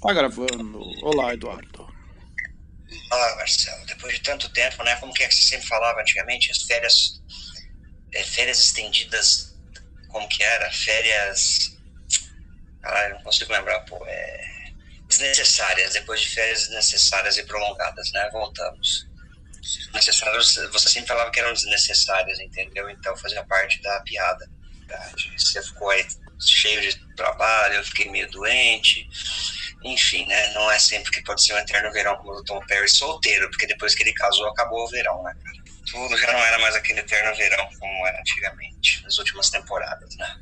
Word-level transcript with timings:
Tá 0.00 0.14
gravando. 0.14 0.80
Olá, 1.02 1.34
Eduardo. 1.34 1.86
Olá, 3.12 3.36
Marcelo. 3.36 3.84
Depois 3.84 4.14
de 4.14 4.22
tanto 4.22 4.48
tempo, 4.48 4.82
né? 4.82 4.96
Como 4.96 5.12
que 5.12 5.22
é 5.22 5.28
que 5.28 5.34
você 5.34 5.42
sempre 5.42 5.66
falava 5.66 6.00
antigamente? 6.00 6.50
As 6.50 6.62
férias. 6.62 7.22
É, 8.14 8.24
férias 8.24 8.58
estendidas. 8.58 9.54
Como 10.08 10.26
que 10.26 10.42
era? 10.42 10.72
Férias. 10.72 11.76
Caralho, 12.80 13.16
não 13.16 13.22
consigo 13.24 13.52
lembrar, 13.52 13.80
pô. 13.80 14.02
É. 14.06 14.72
Desnecessárias. 15.06 15.92
Depois 15.92 16.22
de 16.22 16.30
férias 16.30 16.60
desnecessárias 16.60 17.36
e 17.36 17.42
prolongadas, 17.42 18.10
né? 18.12 18.30
Voltamos. 18.32 19.06
Necessárias, 19.92 20.54
você 20.72 20.88
sempre 20.88 21.08
falava 21.08 21.30
que 21.30 21.40
eram 21.40 21.52
desnecessárias, 21.52 22.40
entendeu? 22.40 22.88
Então 22.88 23.14
fazia 23.18 23.44
parte 23.44 23.82
da 23.82 24.00
piada. 24.00 24.50
Você 25.36 25.62
ficou 25.62 25.90
aí 25.90 26.06
cheio 26.40 26.80
de 26.80 26.98
trabalho, 27.14 27.74
eu 27.74 27.84
fiquei 27.84 28.10
meio 28.10 28.30
doente 28.30 29.06
enfim, 29.82 30.26
né? 30.26 30.52
Não 30.52 30.70
é 30.70 30.78
sempre 30.78 31.10
que 31.10 31.22
pode 31.22 31.42
ser 31.42 31.54
um 31.54 31.58
eterno 31.58 31.92
verão 31.92 32.16
como 32.16 32.32
o 32.32 32.44
Tom 32.44 32.60
Perry 32.66 32.88
solteiro, 32.88 33.48
porque 33.50 33.66
depois 33.66 33.94
que 33.94 34.02
ele 34.02 34.12
casou 34.12 34.46
acabou 34.48 34.84
o 34.84 34.88
verão, 34.88 35.22
né, 35.22 35.34
cara? 35.42 35.60
Tudo 35.90 36.16
já 36.16 36.32
não 36.32 36.38
era 36.38 36.58
mais 36.58 36.74
aquele 36.76 37.00
eterno 37.00 37.34
verão 37.36 37.68
como 37.78 38.06
era 38.06 38.20
antigamente, 38.20 39.02
nas 39.02 39.18
últimas 39.18 39.50
temporadas, 39.50 40.14
né? 40.16 40.36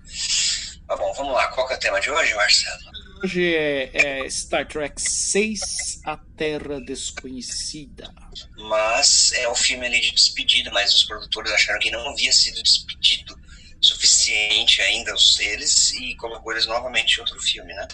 Mas 0.88 0.98
bom, 0.98 1.12
vamos 1.12 1.34
lá. 1.34 1.48
Qual 1.48 1.66
que 1.66 1.74
é 1.74 1.76
o 1.76 1.80
tema 1.80 2.00
de 2.00 2.10
hoje, 2.10 2.34
Marcelo? 2.34 2.80
Hoje 3.22 3.54
é, 3.54 4.22
é 4.22 4.30
Star 4.30 4.66
Trek 4.66 5.00
6, 5.00 6.02
A 6.04 6.16
Terra 6.36 6.80
Desconhecida. 6.80 8.12
Mas 8.56 9.32
é 9.32 9.48
o 9.48 9.54
filme 9.54 9.86
ali 9.86 10.00
de 10.00 10.12
despedida, 10.12 10.70
mas 10.70 10.94
os 10.94 11.04
produtores 11.04 11.52
acharam 11.52 11.80
que 11.80 11.90
não 11.90 12.08
havia 12.08 12.32
sido 12.32 12.62
despedido 12.62 13.38
suficiente 13.80 14.80
ainda 14.82 15.14
eles 15.40 15.92
e 15.92 16.14
colocou 16.16 16.52
eles 16.52 16.66
novamente 16.66 17.16
em 17.16 17.20
outro 17.20 17.40
filme, 17.40 17.72
né? 17.74 17.86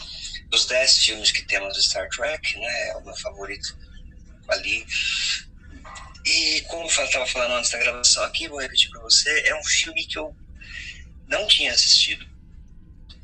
Dos 0.55 0.67
dez 0.67 0.99
filmes 0.99 1.33
que 1.33 1.43
temos 1.43 1.75
de 1.75 1.83
Star 1.83 2.09
Trek, 2.11 2.59
né? 2.59 2.89
É 2.91 2.97
o 2.97 3.05
meu 3.05 3.17
favorito 3.17 3.77
ali. 4.49 4.87
E 6.25 6.61
como 6.69 6.85
eu 6.85 7.05
estava 7.05 7.27
falando 7.27 7.55
antes 7.55 7.71
da 7.71 7.79
gravação 7.79 8.23
aqui, 8.25 8.49
vou 8.49 8.61
repetir 8.61 8.89
para 8.91 9.01
você, 9.03 9.31
é 9.47 9.55
um 9.59 9.65
filme 9.65 10.07
que 10.07 10.17
eu 10.17 10.35
não 11.27 11.47
tinha 11.49 11.73
assistido. 11.73 12.25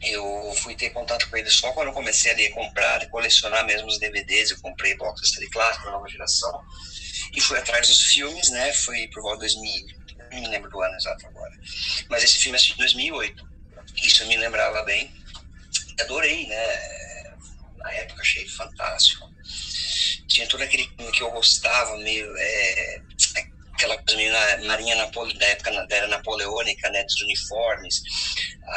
Eu 0.02 0.54
fui 0.56 0.74
ter 0.74 0.90
contato 0.90 1.28
com 1.28 1.36
ele 1.36 1.50
só 1.50 1.72
quando 1.72 1.88
eu 1.88 1.94
comecei 1.94 2.32
ali 2.32 2.46
a 2.46 2.54
comprar 2.54 3.02
e 3.02 3.08
colecionar 3.08 3.64
mesmo 3.64 3.86
os 3.86 3.98
DVDs. 3.98 4.50
Eu 4.50 4.60
comprei 4.60 4.96
box 4.96 5.20
de 5.20 5.28
série 5.28 5.50
clássica, 5.50 5.90
nova 5.90 6.08
geração. 6.08 6.64
E 7.32 7.40
fui 7.40 7.58
atrás 7.58 7.86
dos 7.86 8.12
filmes, 8.12 8.50
né? 8.50 8.72
Foi 8.72 9.06
por 9.08 9.22
volta 9.22 9.46
de 9.46 9.54
2000. 9.54 10.00
Não 10.32 10.40
me 10.40 10.48
lembro 10.48 10.70
do 10.70 10.82
ano 10.82 10.94
exato 10.96 11.26
agora. 11.26 11.52
Mas 12.08 12.24
esse 12.24 12.38
filme 12.38 12.58
é 12.58 12.60
de 12.60 12.76
2008. 12.76 13.48
Isso 14.02 14.26
me 14.26 14.36
lembrava 14.36 14.82
bem. 14.84 15.12
Adorei, 16.00 16.46
né? 16.46 17.09
Na 17.80 17.92
época 17.92 18.22
achei 18.22 18.46
fantástico. 18.48 19.28
Tinha 20.28 20.46
todo 20.46 20.62
aquele 20.62 20.86
que 20.86 21.22
eu 21.22 21.30
gostava, 21.30 21.96
meio. 21.98 22.32
É, 22.36 23.02
aquela 23.80 23.96
coisa 23.96 24.66
marinha 24.66 24.94
Napole, 24.96 25.36
da 25.38 25.46
época 25.46 25.70
da 25.86 25.96
era 25.96 26.06
napoleônica, 26.06 26.90
né, 26.90 27.02
dos 27.02 27.20
uniformes, 27.22 28.02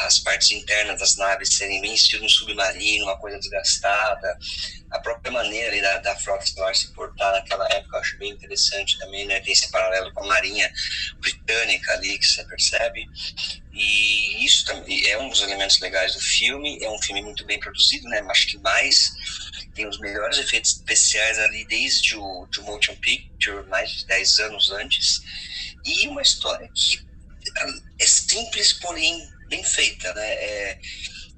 as 0.06 0.20
partes 0.20 0.52
internas 0.52 1.00
das 1.00 1.18
naves 1.18 1.54
serem 1.54 1.82
bem 1.82 1.94
estilo 1.94 2.24
um 2.24 2.30
submarino, 2.30 3.04
uma 3.04 3.18
coisa 3.18 3.38
desgastada, 3.38 4.38
a 4.92 5.00
própria 5.00 5.32
maneira 5.32 5.82
da, 5.82 5.98
da 6.00 6.16
frota 6.16 6.46
estelar 6.46 6.74
se 6.74 6.94
portar 6.94 7.34
naquela 7.34 7.66
época 7.66 7.98
eu 7.98 8.02
acho 8.02 8.18
bem 8.18 8.32
interessante 8.32 8.98
também, 8.98 9.26
né, 9.26 9.42
tem 9.42 9.52
esse 9.52 9.70
paralelo 9.72 10.12
com 10.14 10.24
a 10.24 10.28
marinha 10.28 10.72
britânica 11.20 11.94
ali 11.94 12.18
que 12.18 12.26
você 12.26 12.44
percebe, 12.46 13.06
e 13.74 14.46
isso 14.46 14.66
também 14.66 15.04
é 15.08 15.18
um 15.18 15.30
dos 15.30 15.42
elementos 15.42 15.80
legais 15.80 16.14
do 16.14 16.22
filme. 16.22 16.78
É 16.80 16.90
um 16.90 17.02
filme 17.02 17.24
muito 17.24 17.44
bem 17.44 17.60
produzido, 17.60 18.08
né? 18.08 18.24
Acho 18.30 18.48
que 18.48 18.58
mais 18.60 19.12
tem 19.74 19.88
os 19.88 20.00
melhores 20.00 20.38
efeitos 20.38 20.74
especiais 20.74 21.40
ali 21.40 21.66
desde 21.66 22.16
o 22.16 22.48
do 22.52 22.62
motion 22.64 22.96
picture, 22.98 23.66
mais 23.68 23.92
de 23.92 24.06
10 24.06 24.40
anos 24.42 24.72
antes. 24.72 25.22
E 25.84 26.08
uma 26.08 26.22
história 26.22 26.70
que 26.74 27.02
é 28.00 28.06
simples, 28.06 28.74
porém 28.74 29.28
bem 29.50 29.64
feita, 29.64 30.14
né? 30.14 30.34
É, 30.34 30.80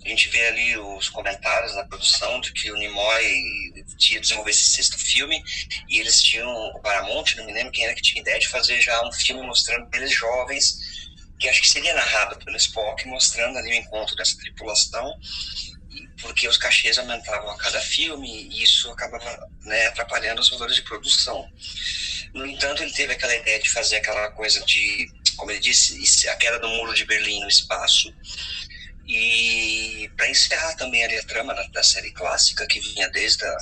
a 0.05 0.09
gente 0.09 0.27
vê 0.27 0.45
ali 0.47 0.77
os 0.77 1.07
comentários 1.07 1.73
na 1.73 1.85
produção 1.85 2.41
de 2.41 2.51
que 2.51 2.69
o 2.69 2.75
Nimoy 2.75 3.85
tinha 3.97 4.19
desenvolver 4.19 4.51
esse 4.51 4.65
sexto 4.65 4.99
filme 4.99 5.41
e 5.89 5.99
eles 5.99 6.21
tinham 6.21 6.47
o 6.47 6.79
Paramount, 6.81 7.33
não 7.37 7.45
me 7.45 7.53
lembro 7.53 7.71
quem 7.71 7.85
era 7.85 7.95
que 7.95 8.01
tinha 8.01 8.21
ideia 8.21 8.37
de 8.37 8.49
fazer 8.49 8.79
já 8.81 9.01
um 9.07 9.11
filme 9.11 9.41
mostrando 9.41 9.89
eles 9.95 10.11
jovens 10.11 11.04
que 11.39 11.49
acho 11.49 11.61
que 11.61 11.69
seria 11.69 11.93
narrado 11.93 12.37
pelo 12.37 12.57
Spock, 12.57 13.05
mostrando 13.07 13.57
ali 13.57 13.71
o 13.71 13.75
encontro 13.75 14.15
dessa 14.15 14.37
tripulação, 14.37 15.13
porque 16.21 16.47
os 16.47 16.57
cachês 16.57 16.97
aumentavam 16.97 17.49
a 17.51 17.57
cada 17.57 17.79
filme 17.79 18.47
e 18.49 18.63
isso 18.63 18.89
acabava 18.91 19.49
né, 19.63 19.87
atrapalhando 19.87 20.41
os 20.41 20.49
valores 20.49 20.75
de 20.75 20.81
produção. 20.83 21.49
No 22.33 22.45
entanto, 22.45 22.83
ele 22.83 22.91
teve 22.91 23.13
aquela 23.13 23.35
ideia 23.35 23.59
de 23.61 23.69
fazer 23.69 23.97
aquela 23.97 24.31
coisa 24.31 24.63
de, 24.65 25.09
como 25.37 25.51
ele 25.51 25.59
disse, 25.59 26.27
a 26.29 26.35
queda 26.35 26.59
do 26.59 26.67
muro 26.69 26.93
de 26.93 27.05
Berlim 27.05 27.41
no 27.41 27.47
espaço. 27.47 28.13
E 29.07 30.09
para 30.17 30.29
encerrar 30.29 30.75
também 30.75 31.03
ali 31.03 31.17
a 31.17 31.23
trama 31.23 31.53
da, 31.53 31.63
da 31.67 31.83
série 31.83 32.11
clássica, 32.11 32.65
que 32.65 32.79
vinha 32.79 33.09
desde 33.11 33.45
a, 33.45 33.57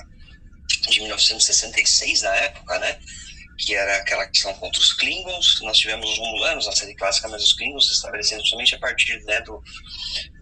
de 0.89 1.01
1966, 1.01 2.21
na 2.21 2.35
época, 2.35 2.79
né? 2.79 2.99
Que 3.57 3.75
era 3.75 3.97
aquela 3.97 4.25
questão 4.27 4.53
contra 4.55 4.79
os 4.79 4.93
Klingons. 4.93 5.61
Nós 5.61 5.77
tivemos 5.77 6.09
os 6.09 6.17
Romulanos 6.17 6.65
na 6.65 6.71
série 6.71 6.95
clássica, 6.95 7.27
mas 7.27 7.43
os 7.43 7.53
Klingons 7.53 7.87
se 7.87 7.93
estabelecendo 7.93 8.45
somente 8.45 8.75
a 8.75 8.79
partir 8.79 9.21
né, 9.23 9.41
do, 9.41 9.63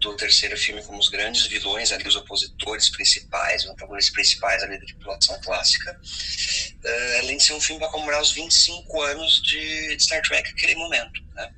do 0.00 0.16
terceiro 0.16 0.56
filme 0.56 0.82
como 0.82 0.98
os 0.98 1.08
grandes 1.08 1.46
vilões 1.46 1.92
ali, 1.92 2.06
os 2.06 2.16
opositores 2.16 2.88
principais, 2.90 3.64
os 3.64 3.70
antagonistas 3.70 4.12
principais 4.12 4.62
ali 4.62 4.78
da 4.78 4.86
tripulação 4.86 5.40
clássica. 5.40 6.00
Uh, 6.84 7.18
além 7.20 7.36
de 7.36 7.44
ser 7.44 7.52
um 7.52 7.60
filme 7.60 7.80
para 7.80 7.90
comemorar 7.90 8.20
os 8.20 8.32
25 8.32 9.02
anos 9.02 9.42
de, 9.42 9.96
de 9.96 10.02
Star 10.02 10.22
Trek 10.22 10.50
naquele 10.50 10.74
momento. 10.76 11.22
Né? 11.34 11.52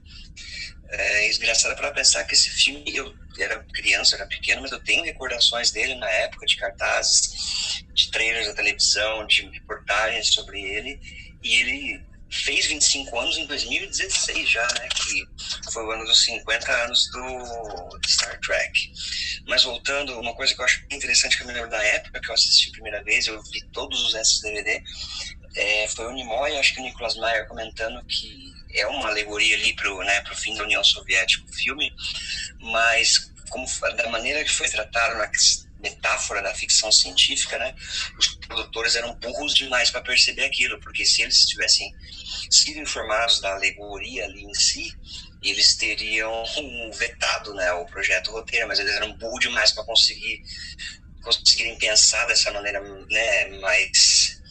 É 0.90 1.32
engraçado 1.32 1.74
para 1.76 1.90
pensar 1.92 2.24
que 2.24 2.34
esse 2.34 2.50
filme, 2.50 2.84
eu 2.94 3.14
era 3.38 3.64
criança, 3.72 4.14
era 4.14 4.26
pequeno, 4.26 4.62
mas 4.62 4.70
eu 4.70 4.78
tenho 4.80 5.02
recordações 5.02 5.72
dele 5.72 5.96
na 5.96 6.08
época 6.08 6.46
de 6.46 6.56
cartazes, 6.56 7.82
de 7.92 8.10
trailers 8.12 8.46
da 8.46 8.54
televisão, 8.54 9.26
de 9.26 9.42
reportagens 9.48 10.32
sobre 10.32 10.60
ele 10.62 11.23
e 11.44 11.54
ele 11.56 12.14
fez 12.30 12.66
25 12.66 13.18
anos 13.20 13.38
em 13.38 13.46
2016 13.46 14.50
já, 14.50 14.66
né? 14.74 14.88
Que 14.88 15.24
foi 15.72 15.84
o 15.84 15.90
ano 15.90 16.04
dos 16.04 16.24
50 16.24 16.72
anos 16.84 17.08
do 17.10 18.00
Star 18.08 18.40
Trek. 18.40 18.92
Mas 19.46 19.62
voltando, 19.62 20.18
uma 20.18 20.34
coisa 20.34 20.54
que 20.54 20.60
eu 20.60 20.64
acho 20.64 20.84
interessante 20.90 21.36
que 21.36 21.42
eu 21.42 21.46
me 21.46 21.52
lembro 21.52 21.70
da 21.70 21.82
época 21.82 22.20
que 22.20 22.30
eu 22.30 22.34
assisti 22.34 22.70
a 22.70 22.72
primeira 22.72 23.04
vez, 23.04 23.26
eu 23.26 23.40
vi 23.42 23.62
todos 23.72 24.02
os 24.02 24.40
do 24.40 24.42
DVD, 24.42 24.82
é, 25.54 25.88
foi 25.88 26.06
o 26.06 26.12
Nimoy, 26.12 26.56
acho 26.56 26.74
que 26.74 26.80
o 26.80 26.82
Nicholas 26.82 27.14
Meyer 27.16 27.46
comentando 27.46 28.04
que 28.06 28.52
é 28.72 28.86
uma 28.88 29.08
alegoria 29.08 29.54
ali 29.56 29.74
pro, 29.76 29.98
né, 30.02 30.20
pro 30.22 30.36
fim 30.36 30.56
da 30.56 30.64
União 30.64 30.82
Soviética, 30.82 31.44
o 31.48 31.54
filme, 31.54 31.92
mas 32.60 33.32
como 33.50 33.66
da 33.96 34.08
maneira 34.08 34.42
que 34.42 34.50
foi 34.50 34.68
tratado 34.68 35.16
na 35.16 35.28
metáfora 35.84 36.42
da 36.42 36.54
ficção 36.54 36.90
científica, 36.90 37.58
né? 37.58 37.74
Os 38.18 38.34
produtores 38.46 38.96
eram 38.96 39.14
burros 39.16 39.54
demais 39.54 39.90
para 39.90 40.00
perceber 40.00 40.44
aquilo, 40.44 40.80
porque 40.80 41.04
se 41.04 41.22
eles 41.22 41.46
tivessem 41.46 41.94
sido 42.50 42.80
informados 42.80 43.40
da 43.40 43.52
alegoria 43.52 44.24
ali 44.24 44.42
em 44.42 44.54
si, 44.54 44.92
eles 45.42 45.76
teriam 45.76 46.44
vetado, 46.98 47.54
né, 47.54 47.70
o 47.74 47.84
projeto 47.84 48.30
roteiro, 48.30 48.66
mas 48.66 48.78
eles 48.78 48.94
eram 48.94 49.12
burros 49.18 49.40
demais 49.40 49.72
para 49.72 49.84
conseguir 49.84 50.42
conseguirem 51.22 51.78
pensar 51.78 52.26
dessa 52.26 52.52
maneira, 52.52 52.80
né, 52.80 53.48
mais 53.60 54.42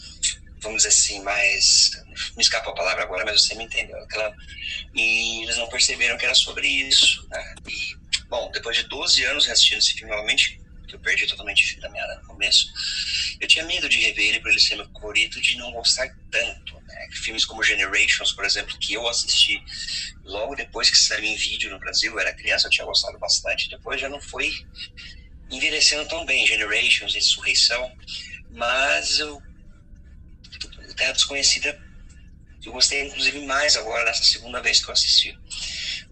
vamos 0.59 0.83
dizer 0.83 0.89
assim, 0.89 1.21
mais 1.21 1.91
me 2.35 2.41
escapa 2.41 2.69
a 2.69 2.73
palavra 2.73 3.03
agora, 3.03 3.25
mas 3.25 3.43
você 3.43 3.53
me 3.53 3.65
entendeu. 3.65 3.97
Aquela, 4.03 4.33
e 4.95 5.43
eles 5.43 5.57
não 5.57 5.67
perceberam 5.67 6.17
que 6.17 6.25
era 6.25 6.33
sobre 6.33 6.67
isso, 6.67 7.27
né? 7.29 7.55
E 7.67 7.95
bom, 8.29 8.49
depois 8.51 8.77
de 8.77 8.83
12 8.83 9.23
anos 9.25 9.49
assistindo 9.49 9.79
esse 9.79 9.93
filme 9.93 10.09
novamente, 10.09 10.59
que 10.93 10.97
eu 10.97 10.99
perdi 10.99 11.25
totalmente 11.25 11.63
o 11.63 11.67
fio 11.67 11.81
da 11.81 11.89
meada 11.89 12.15
no 12.15 12.27
começo, 12.27 12.67
eu 13.39 13.47
tinha 13.47 13.65
medo 13.65 13.89
de 13.89 13.99
rever 13.99 14.29
ele 14.29 14.39
por 14.39 14.51
ele 14.51 14.59
ser 14.59 14.75
meu 14.75 14.85
favorito, 14.93 15.41
de 15.41 15.57
não 15.57 15.71
gostar 15.71 16.07
tanto. 16.29 16.79
Né? 16.81 17.07
Filmes 17.11 17.45
como 17.45 17.63
Generations, 17.63 18.31
por 18.31 18.45
exemplo, 18.45 18.77
que 18.79 18.93
eu 18.93 19.07
assisti 19.07 19.61
logo 20.23 20.55
depois 20.55 20.89
que 20.89 20.97
saiu 20.97 21.23
em 21.23 21.35
vídeo 21.35 21.71
no 21.71 21.79
Brasil, 21.79 22.11
eu 22.11 22.19
era 22.19 22.33
criança, 22.33 22.67
eu 22.67 22.71
tinha 22.71 22.85
gostado 22.85 23.17
bastante, 23.17 23.69
depois 23.69 23.99
já 23.99 24.07
não 24.07 24.21
foi 24.21 24.51
envelhecendo 25.49 26.07
tão 26.07 26.25
bem, 26.25 26.45
Generations, 26.45 27.15
Insurreição, 27.15 27.91
mas 28.51 29.19
eu 29.19 29.41
Terra 30.95 31.13
Desconhecida 31.13 31.81
eu 32.65 32.71
gostei 32.71 33.05
inclusive 33.05 33.45
mais 33.45 33.75
agora 33.75 34.05
nessa 34.05 34.23
segunda 34.23 34.61
vez 34.61 34.81
que 34.81 34.89
eu 34.89 34.93
assisti. 34.93 35.37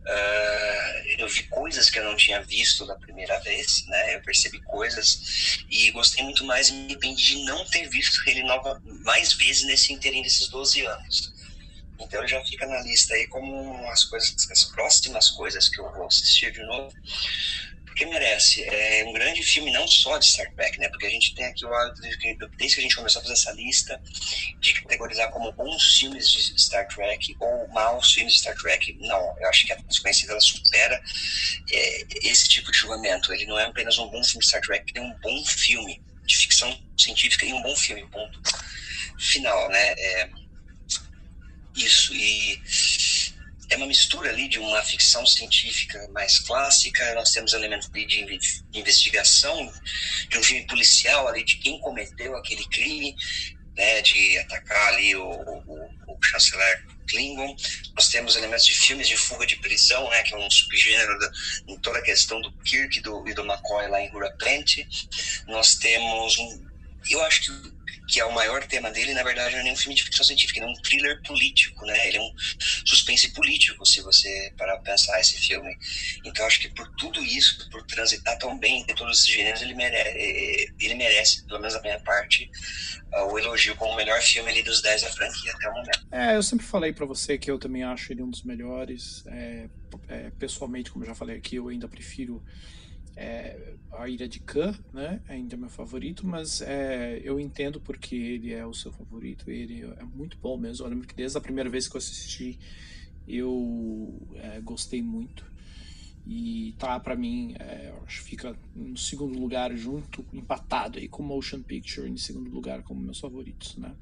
Uh, 0.04 1.20
eu 1.20 1.28
vi 1.28 1.44
coisas 1.44 1.90
que 1.90 2.00
eu 2.00 2.04
não 2.04 2.16
tinha 2.16 2.42
visto 2.42 2.86
da 2.88 2.96
primeira 2.96 3.40
vez, 3.40 3.84
né? 3.88 4.16
Eu 4.16 4.22
percebi 4.22 4.60
coisas 4.62 5.64
e 5.70 5.92
gostei 5.92 6.24
muito 6.24 6.44
mais 6.44 6.70
e 6.70 6.74
me 6.74 6.86
arrependi 6.86 7.36
de 7.36 7.46
não 7.46 7.64
ter 7.66 7.88
visto 7.88 8.20
ele 8.28 8.44
nova, 8.44 8.82
mais 9.06 9.34
vezes 9.34 9.64
nesse 9.64 9.94
inteirinho 9.94 10.24
desses 10.24 10.50
12 10.50 10.86
anos. 10.86 11.34
Então 12.00 12.20
ele 12.20 12.28
já 12.28 12.44
fica 12.44 12.66
na 12.66 12.82
lista 12.82 13.14
aí 13.14 13.28
como 13.28 13.88
as 13.90 14.04
coisas, 14.06 14.36
as 14.50 14.64
próximas 14.66 15.30
coisas 15.30 15.70
que 15.70 15.80
eu 15.80 15.92
vou 15.94 16.08
assistir 16.08 16.52
de 16.52 16.64
novo, 16.64 16.92
porque 17.92 18.06
merece. 18.06 18.64
É 18.64 19.04
um 19.06 19.12
grande 19.12 19.44
filme 19.44 19.72
não 19.72 19.86
só 19.86 20.18
de 20.18 20.26
Star 20.26 20.50
Trek, 20.54 20.80
né? 20.80 20.88
Porque 20.90 21.06
a 21.06 21.10
gente 21.10 21.36
tem 21.36 21.46
aqui 21.46 21.66
o 21.66 21.70
desde 21.94 22.76
que 22.76 22.80
a 22.80 22.84
gente 22.84 22.96
começou 22.96 23.20
a 23.20 23.24
fazer 23.24 23.34
essa 23.34 23.52
lista, 23.52 24.02
de 24.60 24.74
categorizar 24.82 25.30
como 25.32 25.52
bons 25.52 25.98
filmes 25.98 26.32
de 26.32 26.62
Star 26.62 26.88
Trek 26.88 27.36
ou 27.40 27.68
maus 27.70 28.14
filmes 28.14 28.34
de 28.34 28.40
Star 28.40 28.56
Trek. 28.56 28.98
Não, 29.02 29.36
eu 29.40 29.50
acho 29.50 29.66
que 29.66 29.74
a 29.74 29.84
consequência 29.84 30.26
dela 30.26 30.40
supera 30.40 31.04
é, 31.70 32.06
esse 32.24 32.48
tipo 32.48 32.72
de 32.72 32.78
julgamento. 32.78 33.34
Ele 33.34 33.46
não 33.46 33.60
é 33.60 33.66
apenas 33.66 33.98
um 33.98 34.08
bom 34.08 34.24
filme 34.24 34.40
de 34.40 34.48
Star 34.48 34.62
Trek, 34.62 34.86
ele 34.90 35.06
é 35.06 35.08
um 35.08 35.20
bom 35.20 35.46
filme 35.46 36.02
de 36.26 36.38
ficção 36.38 36.82
científica 36.98 37.46
e 37.46 37.52
um 37.52 37.62
bom 37.62 37.76
filme, 37.76 38.08
ponto 38.08 38.42
final, 39.20 39.70
né? 39.70 39.94
É, 39.98 40.30
isso, 41.76 42.14
e 42.14 42.62
é 43.72 43.78
uma 43.78 43.88
mistura 43.88 44.30
ali 44.30 44.48
de 44.50 44.60
uma 44.60 44.84
ficção 44.84 45.26
científica 45.26 46.08
mais 46.10 46.40
clássica, 46.40 47.16
nós 47.16 47.32
temos 47.32 47.54
elementos 47.54 47.90
de, 47.90 48.06
de 48.06 48.40
investigação, 48.74 49.72
de 50.30 50.38
um 50.38 50.44
filme 50.44 50.68
policial 50.68 51.28
ali 51.28 51.44
de 51.44 51.56
quem 51.56 51.80
cometeu 51.80 52.36
aquele 52.36 52.66
crime, 52.68 53.16
né, 53.76 54.02
de 54.02 54.38
atacar 54.40 54.90
ali 54.90 55.16
o, 55.16 55.24
o, 55.26 55.90
o 56.08 56.20
chanceler 56.22 56.86
Klingon. 57.08 57.56
Nós 57.96 58.10
temos 58.10 58.36
elementos 58.36 58.66
de 58.66 58.74
filmes 58.74 59.08
de 59.08 59.16
fuga 59.16 59.48
de 59.48 59.56
prisão, 59.56 60.10
né, 60.10 60.22
que 60.24 60.34
é 60.34 60.38
um 60.38 60.52
subgênero 60.52 61.18
da, 61.18 61.32
em 61.70 61.80
toda 61.80 62.00
a 62.00 62.04
questão 62.04 62.42
do 62.42 62.52
Kirk 62.64 63.00
e 63.00 63.02
do, 63.02 63.26
e 63.26 63.34
do 63.34 63.46
McCoy 63.46 63.88
lá 63.88 64.02
em 64.02 64.14
Hura 64.14 64.32
Plenty. 64.38 64.86
Nós 65.48 65.76
temos 65.76 66.38
eu 67.10 67.22
acho 67.24 67.42
que 67.42 67.72
que 68.12 68.20
é 68.20 68.26
o 68.26 68.34
maior 68.34 68.68
tema 68.68 68.92
dele, 68.92 69.14
na 69.14 69.24
verdade, 69.24 69.54
não 69.54 69.62
é 69.62 69.64
nem 69.64 69.72
um 69.72 69.78
filme 69.78 69.96
de 69.96 70.04
ficção 70.04 70.26
científica, 70.26 70.60
ele 70.60 70.68
é 70.68 70.70
um 70.70 70.82
thriller 70.82 71.22
político, 71.24 71.86
né? 71.86 72.08
Ele 72.10 72.18
é 72.18 72.22
um 72.22 72.34
suspense 72.86 73.32
político, 73.32 73.86
se 73.86 74.02
você 74.02 74.54
parar 74.58 74.74
para 74.80 74.92
pensar 74.92 75.18
esse 75.22 75.40
filme. 75.40 75.74
Então, 76.26 76.46
acho 76.46 76.60
que 76.60 76.68
por 76.70 76.88
tudo 76.96 77.24
isso, 77.24 77.70
por 77.70 77.82
transitar 77.84 78.38
tão 78.38 78.60
bem 78.60 78.82
em 78.82 78.96
todos 78.96 79.20
esses 79.20 79.34
gêneros, 79.34 79.62
ele 79.62 79.74
merece, 79.74 80.74
ele 80.80 80.96
merece, 80.96 81.46
pelo 81.46 81.60
menos 81.60 81.74
da 81.74 81.82
minha 81.82 82.00
parte, 82.02 82.52
o 83.30 83.40
elogio 83.40 83.78
como 83.78 83.94
o 83.94 83.96
melhor 83.96 84.22
filme 84.22 84.52
ali 84.52 84.62
dos 84.62 84.82
10 84.82 85.04
da 85.04 85.10
franquia 85.10 85.54
até 85.54 85.70
o 85.70 85.74
momento. 85.74 86.08
É, 86.12 86.36
eu 86.36 86.44
sempre 86.44 86.66
falei 86.66 86.92
para 86.92 87.06
você 87.06 87.38
que 87.38 87.50
eu 87.50 87.58
também 87.58 87.84
acho 87.84 88.12
ele 88.12 88.22
um 88.22 88.30
dos 88.30 88.44
melhores. 88.44 89.24
É, 89.28 89.70
é, 90.10 90.32
pessoalmente, 90.32 90.92
como 90.92 91.06
eu 91.06 91.10
já 91.10 91.16
falei 91.16 91.38
aqui, 91.38 91.56
eu 91.56 91.70
ainda 91.70 91.88
prefiro 91.88 92.44
é, 93.16 93.74
a 93.92 94.08
Ilha 94.08 94.28
de 94.28 94.40
Khan, 94.40 94.78
né? 94.94 95.22
Ainda 95.28 95.56
é 95.56 95.58
meu 95.58 95.70
favorito, 95.70 96.26
mas 96.26 96.62
é, 96.62 97.22
eu 97.24 97.40
entendo 97.40 97.80
porque 97.80 98.16
ele 98.16 98.54
é 98.54 98.66
o 98.66 98.74
seu 98.74 98.92
favorito. 98.92 99.50
Ele 99.50 99.84
é 99.98 100.04
muito 100.04 100.38
bom 100.38 100.58
mesmo. 100.58 100.86
Eu 100.86 100.90
lembro 100.90 101.08
que 101.08 101.16
desde 101.16 101.38
a 101.38 101.42
primeira 101.42 101.70
vez 101.70 101.88
que 101.88 101.96
eu 101.96 102.00
assisti, 102.00 102.58
eu 103.28 104.28
é, 104.36 104.60
gostei 104.62 105.02
muito. 105.02 105.50
E 106.26 106.76
tá, 106.78 107.00
para 107.00 107.16
mim, 107.16 107.56
é, 107.60 107.94
acho 108.06 108.24
que 108.24 108.30
fica 108.30 108.56
no 108.76 108.96
segundo 108.98 109.40
lugar 109.40 109.76
junto, 109.76 110.26
empatado 110.32 111.00
aí 111.00 111.08
com 111.08 111.24
Motion 111.24 111.62
Picture 111.62 112.10
em 112.10 112.18
segundo 112.18 112.50
lugar 112.52 112.84
como 112.84 113.02
meus 113.02 113.20
favoritos, 113.20 113.76
né? 113.78 113.94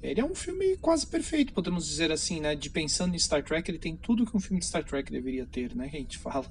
Ele 0.00 0.20
é 0.20 0.24
um 0.24 0.34
filme 0.34 0.76
quase 0.76 1.04
perfeito, 1.04 1.52
podemos 1.52 1.86
dizer 1.88 2.12
assim, 2.12 2.40
né? 2.40 2.54
De 2.54 2.70
pensando 2.70 3.16
em 3.16 3.18
Star 3.18 3.42
Trek, 3.42 3.68
ele 3.68 3.78
tem 3.78 3.96
tudo 3.96 4.24
que 4.24 4.36
um 4.36 4.40
filme 4.40 4.60
de 4.60 4.66
Star 4.66 4.84
Trek 4.84 5.10
deveria 5.10 5.44
ter, 5.44 5.74
né? 5.74 5.88
Que 5.88 5.96
a 5.96 6.00
gente 6.00 6.16
fala. 6.16 6.48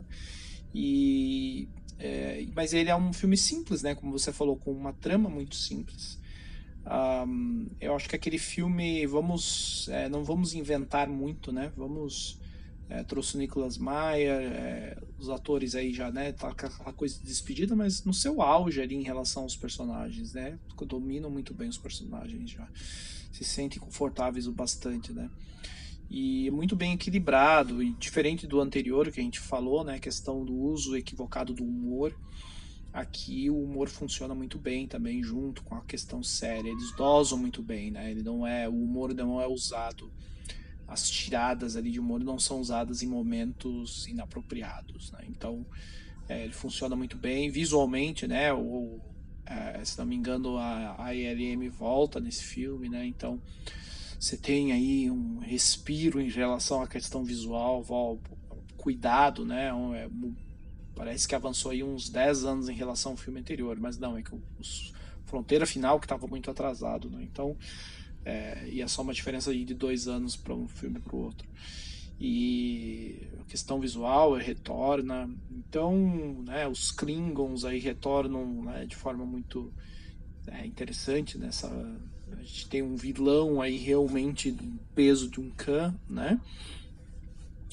E 0.76 1.70
é, 2.00 2.46
mas 2.56 2.74
ele 2.74 2.90
é 2.90 2.96
um 2.96 3.12
filme 3.12 3.38
simples, 3.38 3.82
né? 3.82 3.96
Como 3.96 4.12
você 4.12 4.32
falou, 4.32 4.58
com 4.58 4.72
uma 4.72 4.94
trama 4.94 5.30
muito 5.30 5.56
simples. 5.56 6.20
Um, 6.86 7.68
eu 7.82 7.96
acho 7.96 8.08
que 8.08 8.16
aquele 8.16 8.38
filme, 8.38 9.06
vamos, 9.06 9.90
é, 9.90 10.08
não 10.08 10.24
vamos 10.24 10.54
inventar 10.54 11.10
muito, 11.10 11.52
né? 11.52 11.72
Vamos 11.76 12.40
é, 12.90 13.04
trouxe 13.04 13.36
o 13.36 13.40
Nicolas 13.40 13.78
Maia, 13.78 14.42
é, 14.42 14.98
os 15.18 15.30
atores 15.30 15.76
aí 15.76 15.94
já, 15.94 16.10
né? 16.10 16.32
Tá 16.32 16.50
aquela 16.50 16.94
coisa 16.94 17.20
de 17.20 17.26
despedida, 17.26 17.76
mas 17.76 18.04
no 18.06 18.14
seu 18.14 18.42
auge 18.42 18.82
ali 18.82 18.96
em 18.96 19.04
relação 19.04 19.44
aos 19.44 19.58
personagens, 19.58 20.34
né? 20.34 20.58
Dominam 20.86 21.30
muito 21.30 21.54
bem 21.54 21.68
os 21.68 21.78
personagens 21.78 22.50
já, 22.50 22.68
se 23.32 23.44
sentem 23.44 23.80
confortáveis 23.80 24.48
o 24.48 24.54
bastante, 24.54 25.12
né? 25.12 25.30
E 26.10 26.50
muito 26.52 26.76
bem 26.76 26.94
equilibrado 26.94 27.84
e 27.84 27.94
diferente 27.94 28.48
do 28.48 28.62
anterior 28.62 29.12
que 29.12 29.20
a 29.20 29.24
gente 29.24 29.40
falou, 29.40 29.84
né, 29.84 30.00
questão 30.00 30.46
do 30.46 30.54
uso 30.54 30.96
equivocado 30.96 31.54
do 31.54 31.64
humor. 31.64 32.18
Aqui 32.94 33.50
o 33.50 33.62
humor 33.62 33.90
funciona 33.90 34.34
muito 34.34 34.58
bem 34.58 34.88
também 34.88 35.22
junto 35.22 35.64
com 35.64 35.76
a 35.76 35.82
questão 35.82 36.24
séria. 36.24 36.70
Eles 36.70 36.92
dosam 36.96 37.38
muito 37.38 37.62
bem, 37.62 37.92
né? 37.92 38.10
Ele 38.10 38.24
não 38.24 38.48
é 38.48 38.68
o 38.68 38.74
humor 38.74 39.14
não 39.14 39.40
é 39.40 39.48
usado 39.48 40.12
as 40.88 41.10
tiradas 41.10 41.76
ali 41.76 41.92
de 41.92 42.00
humor 42.00 42.24
não 42.24 42.40
são 42.40 42.62
usadas 42.62 43.04
em 43.04 43.08
momentos 43.08 44.08
inapropriados, 44.08 45.12
né? 45.12 45.20
Então 45.28 45.66
é, 46.30 46.44
ele 46.44 46.54
funciona 46.54 46.96
muito 46.96 47.18
bem 47.18 47.50
visualmente, 47.52 48.26
né? 48.26 48.54
O, 48.54 49.00
é, 49.46 49.84
se 49.84 49.98
não 49.98 50.06
me 50.06 50.16
engano 50.16 50.58
a, 50.58 50.96
a 51.06 51.14
ILM 51.14 51.70
volta 51.70 52.20
nesse 52.20 52.44
filme, 52.44 52.88
né? 52.88 53.06
Então 53.06 53.42
você 54.20 54.36
tem 54.36 54.72
aí 54.72 55.12
um 55.12 55.40
respiro 55.40 56.20
em 56.20 56.30
relação 56.30 56.82
à 56.82 56.88
questão 56.88 57.24
visual, 57.24 57.86
cuidado, 58.76 59.46
né? 59.46 59.70
É, 59.96 60.10
parece 60.96 61.28
que 61.28 61.36
avançou 61.36 61.72
aí 61.72 61.84
uns 61.84 62.10
10 62.10 62.46
anos 62.46 62.70
em 62.70 62.74
relação 62.74 63.12
ao 63.12 63.18
filme 63.18 63.40
anterior, 63.40 63.78
mas 63.80 63.98
não, 63.98 64.18
é 64.18 64.24
que 64.24 64.34
o 64.34 64.42
Fronteira 65.26 65.66
Final 65.66 66.00
que 66.00 66.06
estava 66.06 66.26
muito 66.26 66.50
atrasado, 66.50 67.10
né? 67.10 67.22
Então, 67.22 67.56
é, 68.26 68.68
e 68.70 68.82
é 68.82 68.88
só 68.88 69.04
uma 69.04 69.14
diferença 69.14 69.54
de 69.54 69.74
dois 69.74 70.08
anos 70.08 70.36
para 70.36 70.54
um 70.54 70.68
filme 70.68 71.00
para 71.00 71.16
o 71.16 71.20
outro. 71.20 71.48
E 72.20 73.28
a 73.40 73.44
questão 73.44 73.80
visual 73.80 74.34
retorna, 74.34 75.30
então, 75.52 76.44
né, 76.44 76.68
os 76.68 76.92
Klingons 76.92 77.64
aí 77.64 77.80
retornam 77.80 78.64
né, 78.64 78.86
de 78.88 78.96
forma 78.96 79.24
muito 79.24 79.72
é, 80.48 80.66
interessante 80.66 81.38
nessa 81.38 81.70
a 82.34 82.42
gente 82.42 82.68
tem 82.68 82.82
um 82.82 82.96
vilão 82.96 83.62
aí 83.62 83.78
realmente 83.78 84.52
do 84.52 84.80
peso 84.94 85.30
de 85.30 85.40
um 85.40 85.50
Khan, 85.52 85.96
né? 86.10 86.40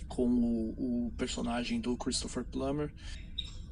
Com 0.09 0.27
o, 0.27 1.07
o 1.07 1.13
personagem 1.17 1.81
do 1.81 1.97
Christopher 1.97 2.45
Plummer. 2.45 2.93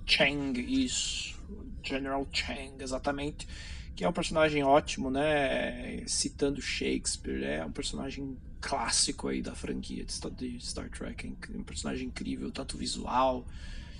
Chang, 0.06 0.58
isso. 0.60 1.40
General 1.82 2.26
Chang, 2.32 2.82
exatamente. 2.82 3.46
Que 3.94 4.04
é 4.04 4.08
um 4.08 4.12
personagem 4.12 4.62
ótimo, 4.62 5.10
né? 5.10 6.02
Citando 6.06 6.60
Shakespeare. 6.60 7.44
É 7.44 7.64
um 7.64 7.72
personagem 7.72 8.36
clássico 8.60 9.28
aí 9.28 9.42
da 9.42 9.54
franquia 9.54 10.04
de 10.04 10.12
Star 10.12 10.88
Trek. 10.90 11.36
É 11.52 11.56
um 11.56 11.62
personagem 11.62 12.08
incrível, 12.08 12.50
tanto 12.50 12.76
visual. 12.76 13.46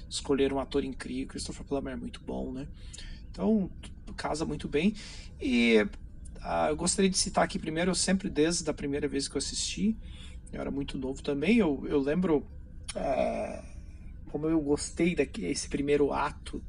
Escolher 0.09 0.53
um 0.53 0.59
ator 0.59 0.85
incrível. 0.85 1.29
Christopher 1.29 1.65
Plummer 1.65 1.95
é 1.95 1.97
muito 1.97 2.21
bom, 2.21 2.53
né? 2.53 2.67
Então, 3.31 3.71
casa 4.17 4.45
muito 4.45 4.69
bem. 4.69 4.95
E 5.41 5.87
ah, 6.43 6.69
eu 6.69 6.77
gostaria 6.77 7.11
de 7.11 7.17
citar 7.17 7.45
aqui 7.45 7.59
primeiro, 7.59 7.91
eu 7.91 7.95
sempre, 7.95 8.29
desde 8.29 8.69
a 8.69 8.75
primeira 8.75 9.07
vez 9.07 9.29
que 9.29 9.37
eu 9.37 9.39
assisti, 9.39 9.97
eu 10.53 10.61
era 10.61 10.71
muito 10.71 10.99
novo 10.99 11.23
também, 11.23 11.59
eu, 11.59 11.85
eu 11.89 12.01
lembro 12.01 12.47
ah, 12.97 13.63
como 14.31 14.47
eu 14.47 14.61
gostei 14.61 15.15
desse 15.15 15.69
primeiro 15.69 16.13
ato, 16.13 16.63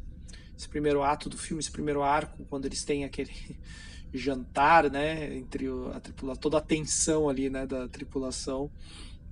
esse 0.58 0.70
primeiro 0.70 1.01
ato 1.01 1.30
do 1.30 1.38
filme, 1.38 1.60
esse 1.60 1.72
primeiro 1.72 2.03
arco, 2.03 2.46
quando 2.50 2.65
eles 2.65 2.84
têm 2.84 3.03
aquele 3.03 3.34
jantar, 4.13 4.92
né, 4.92 5.36
entre 5.36 5.68
a 5.94 6.00
tripulação, 6.00 6.42
toda 6.42 6.58
a 6.58 6.62
tensão 6.62 7.27
ali, 7.27 7.50
né, 7.50 7.65
da 7.65 7.88
tripulação 7.88 8.70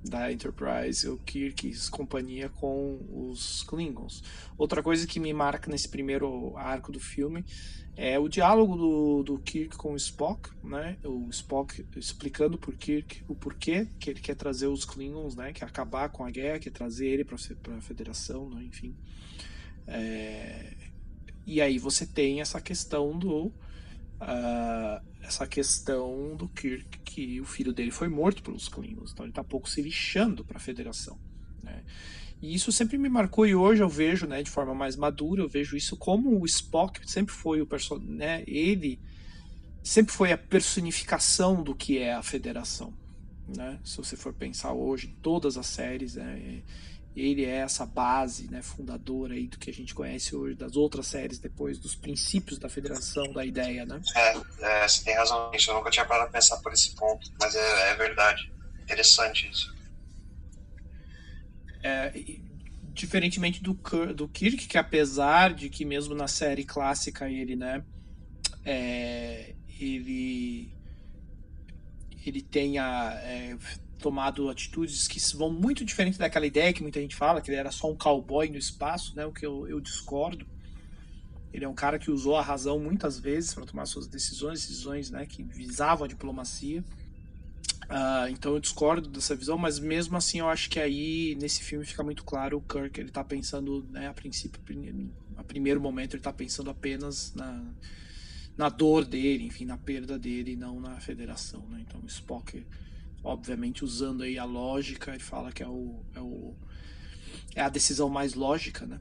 da 0.03 0.31
Enterprise, 0.31 1.07
o 1.07 1.17
Kirk 1.17 1.67
e 1.67 1.89
companhia 1.89 2.49
com 2.49 2.99
os 3.09 3.63
Klingons. 3.63 4.23
Outra 4.57 4.81
coisa 4.81 5.05
que 5.05 5.19
me 5.19 5.33
marca 5.33 5.69
nesse 5.69 5.87
primeiro 5.87 6.55
arco 6.57 6.91
do 6.91 6.99
filme 6.99 7.45
é 7.95 8.17
o 8.17 8.27
diálogo 8.27 8.75
do, 8.75 9.23
do 9.23 9.39
Kirk 9.39 9.75
com 9.77 9.93
o 9.93 9.95
Spock, 9.95 10.49
né? 10.63 10.97
O 11.03 11.29
Spock 11.29 11.85
explicando 11.95 12.57
por 12.57 12.75
Kirk 12.75 13.23
o 13.27 13.35
porquê 13.35 13.87
que 13.99 14.09
ele 14.09 14.19
quer 14.19 14.35
trazer 14.35 14.67
os 14.67 14.85
Klingons, 14.85 15.35
né? 15.35 15.53
Quer 15.53 15.65
acabar 15.65 16.09
com 16.09 16.25
a 16.25 16.31
guerra, 16.31 16.59
quer 16.59 16.71
trazer 16.71 17.07
ele 17.07 17.23
para 17.23 17.35
a 17.77 17.81
Federação, 17.81 18.49
né? 18.49 18.63
Enfim. 18.63 18.95
É... 19.85 20.73
E 21.45 21.59
aí 21.61 21.77
você 21.77 22.05
tem 22.05 22.39
essa 22.41 22.61
questão 22.61 23.17
do 23.17 23.51
uh, 24.21 25.05
essa 25.21 25.47
questão 25.47 26.35
do 26.35 26.47
Kirk 26.47 26.99
que 26.99 27.41
o 27.41 27.45
filho 27.45 27.73
dele 27.73 27.91
foi 27.91 28.07
morto 28.07 28.43
pelos 28.43 28.69
Klingons, 28.69 29.11
então 29.11 29.25
ele 29.25 29.31
está 29.31 29.43
pouco 29.43 29.69
se 29.69 29.81
lixando 29.81 30.45
para 30.45 30.57
a 30.57 30.59
Federação, 30.61 31.19
né? 31.63 31.83
E 32.41 32.55
isso 32.55 32.71
sempre 32.71 32.97
me 32.97 33.07
marcou 33.07 33.45
e 33.45 33.53
hoje 33.53 33.83
eu 33.83 33.89
vejo, 33.89 34.25
né, 34.25 34.41
de 34.41 34.49
forma 34.49 34.73
mais 34.73 34.95
madura, 34.95 35.43
eu 35.43 35.47
vejo 35.47 35.77
isso 35.77 35.95
como 35.95 36.39
o 36.39 36.45
Spock 36.45 36.99
sempre 37.09 37.33
foi 37.33 37.61
o 37.61 37.67
personagem, 37.67 38.15
né, 38.15 38.43
ele 38.47 38.99
sempre 39.83 40.11
foi 40.11 40.31
a 40.31 40.37
personificação 40.37 41.61
do 41.61 41.75
que 41.75 41.99
é 41.99 42.13
a 42.13 42.23
Federação, 42.23 42.93
né? 43.47 43.79
Se 43.83 43.97
você 43.97 44.15
for 44.15 44.33
pensar 44.33 44.73
hoje, 44.73 45.15
todas 45.21 45.57
as 45.57 45.67
séries, 45.67 46.15
né, 46.15 46.63
ele 47.15 47.43
é 47.43 47.57
essa 47.57 47.85
base, 47.85 48.49
né, 48.49 48.61
fundadora 48.61 49.33
aí 49.33 49.47
do 49.47 49.57
que 49.57 49.69
a 49.69 49.73
gente 49.73 49.93
conhece 49.93 50.35
hoje 50.35 50.55
das 50.55 50.75
outras 50.75 51.07
séries 51.07 51.39
depois 51.39 51.77
dos 51.77 51.93
princípios 51.93 52.57
da 52.57 52.69
Federação, 52.69 53.33
da 53.33 53.45
ideia, 53.45 53.85
né? 53.85 54.01
É, 54.15 54.83
é 54.83 54.87
você 54.87 55.03
tem 55.03 55.15
razão 55.15 55.51
nisso. 55.51 55.71
Eu 55.71 55.75
nunca 55.75 55.89
tinha 55.89 56.05
parado 56.05 56.29
a 56.29 56.31
pensar 56.31 56.57
por 56.57 56.71
esse 56.71 56.95
ponto, 56.95 57.29
mas 57.39 57.53
é, 57.53 57.91
é 57.91 57.95
verdade. 57.95 58.51
Interessante 58.83 59.49
isso. 59.49 59.75
É, 61.83 62.13
diferentemente 62.93 63.61
do, 63.61 63.73
do 64.13 64.27
Kirk, 64.27 64.67
que 64.67 64.77
apesar 64.77 65.53
de 65.53 65.69
que 65.69 65.83
mesmo 65.83 66.15
na 66.15 66.27
série 66.27 66.63
clássica 66.63 67.29
ele, 67.29 67.55
né, 67.55 67.83
é, 68.63 69.55
ele 69.79 70.71
ele 72.23 72.41
tenha 72.41 73.19
é, 73.23 73.57
tomado 74.01 74.49
atitudes 74.49 75.07
que 75.07 75.19
vão 75.35 75.51
muito 75.51 75.85
diferente 75.85 76.17
daquela 76.17 76.45
ideia 76.45 76.73
que 76.73 76.81
muita 76.81 76.99
gente 76.99 77.15
fala, 77.15 77.41
que 77.41 77.49
ele 77.49 77.57
era 77.57 77.71
só 77.71 77.89
um 77.89 77.95
cowboy 77.95 78.49
no 78.49 78.57
espaço, 78.57 79.15
né, 79.15 79.25
o 79.25 79.31
que 79.31 79.45
eu, 79.45 79.67
eu 79.67 79.79
discordo. 79.79 80.45
Ele 81.53 81.65
é 81.65 81.67
um 81.67 81.73
cara 81.73 81.99
que 81.99 82.09
usou 82.09 82.37
a 82.37 82.41
razão 82.41 82.79
muitas 82.79 83.19
vezes 83.19 83.53
para 83.53 83.65
tomar 83.65 83.85
suas 83.85 84.07
decisões, 84.07 84.61
decisões 84.61 85.09
né, 85.11 85.25
que 85.25 85.43
visavam 85.43 86.05
a 86.05 86.07
diplomacia. 86.07 86.83
Uh, 87.83 88.29
então 88.29 88.53
eu 88.53 88.59
discordo 88.59 89.09
dessa 89.09 89.35
visão, 89.35 89.57
mas 89.57 89.77
mesmo 89.77 90.15
assim 90.15 90.39
eu 90.39 90.47
acho 90.47 90.69
que 90.69 90.79
aí 90.79 91.35
nesse 91.35 91.61
filme 91.61 91.85
fica 91.85 92.01
muito 92.01 92.23
claro 92.23 92.57
o 92.57 92.61
Kirk 92.61 92.97
ele 92.97 93.09
está 93.09 93.21
pensando, 93.21 93.85
né, 93.89 94.07
a 94.07 94.13
princípio, 94.13 94.61
a 95.35 95.43
primeiro 95.43 95.81
momento 95.81 96.13
ele 96.13 96.21
está 96.21 96.31
pensando 96.31 96.69
apenas 96.69 97.33
na, 97.33 97.61
na 98.57 98.69
dor 98.69 99.03
dele, 99.03 99.45
enfim, 99.45 99.65
na 99.65 99.77
perda 99.77 100.17
dele, 100.17 100.55
não 100.55 100.79
na 100.79 100.99
federação, 101.01 101.67
né? 101.67 101.83
Então 101.85 102.01
Spock, 102.07 102.65
obviamente 103.23 103.83
usando 103.83 104.23
aí 104.23 104.37
a 104.37 104.45
lógica, 104.45 105.11
ele 105.11 105.19
fala 105.19 105.51
que 105.51 105.63
é 105.63 105.67
o 105.67 106.03
é, 106.15 106.19
o, 106.19 106.55
é 107.55 107.61
a 107.61 107.69
decisão 107.69 108.09
mais 108.09 108.33
lógica, 108.33 108.85
né? 108.85 108.99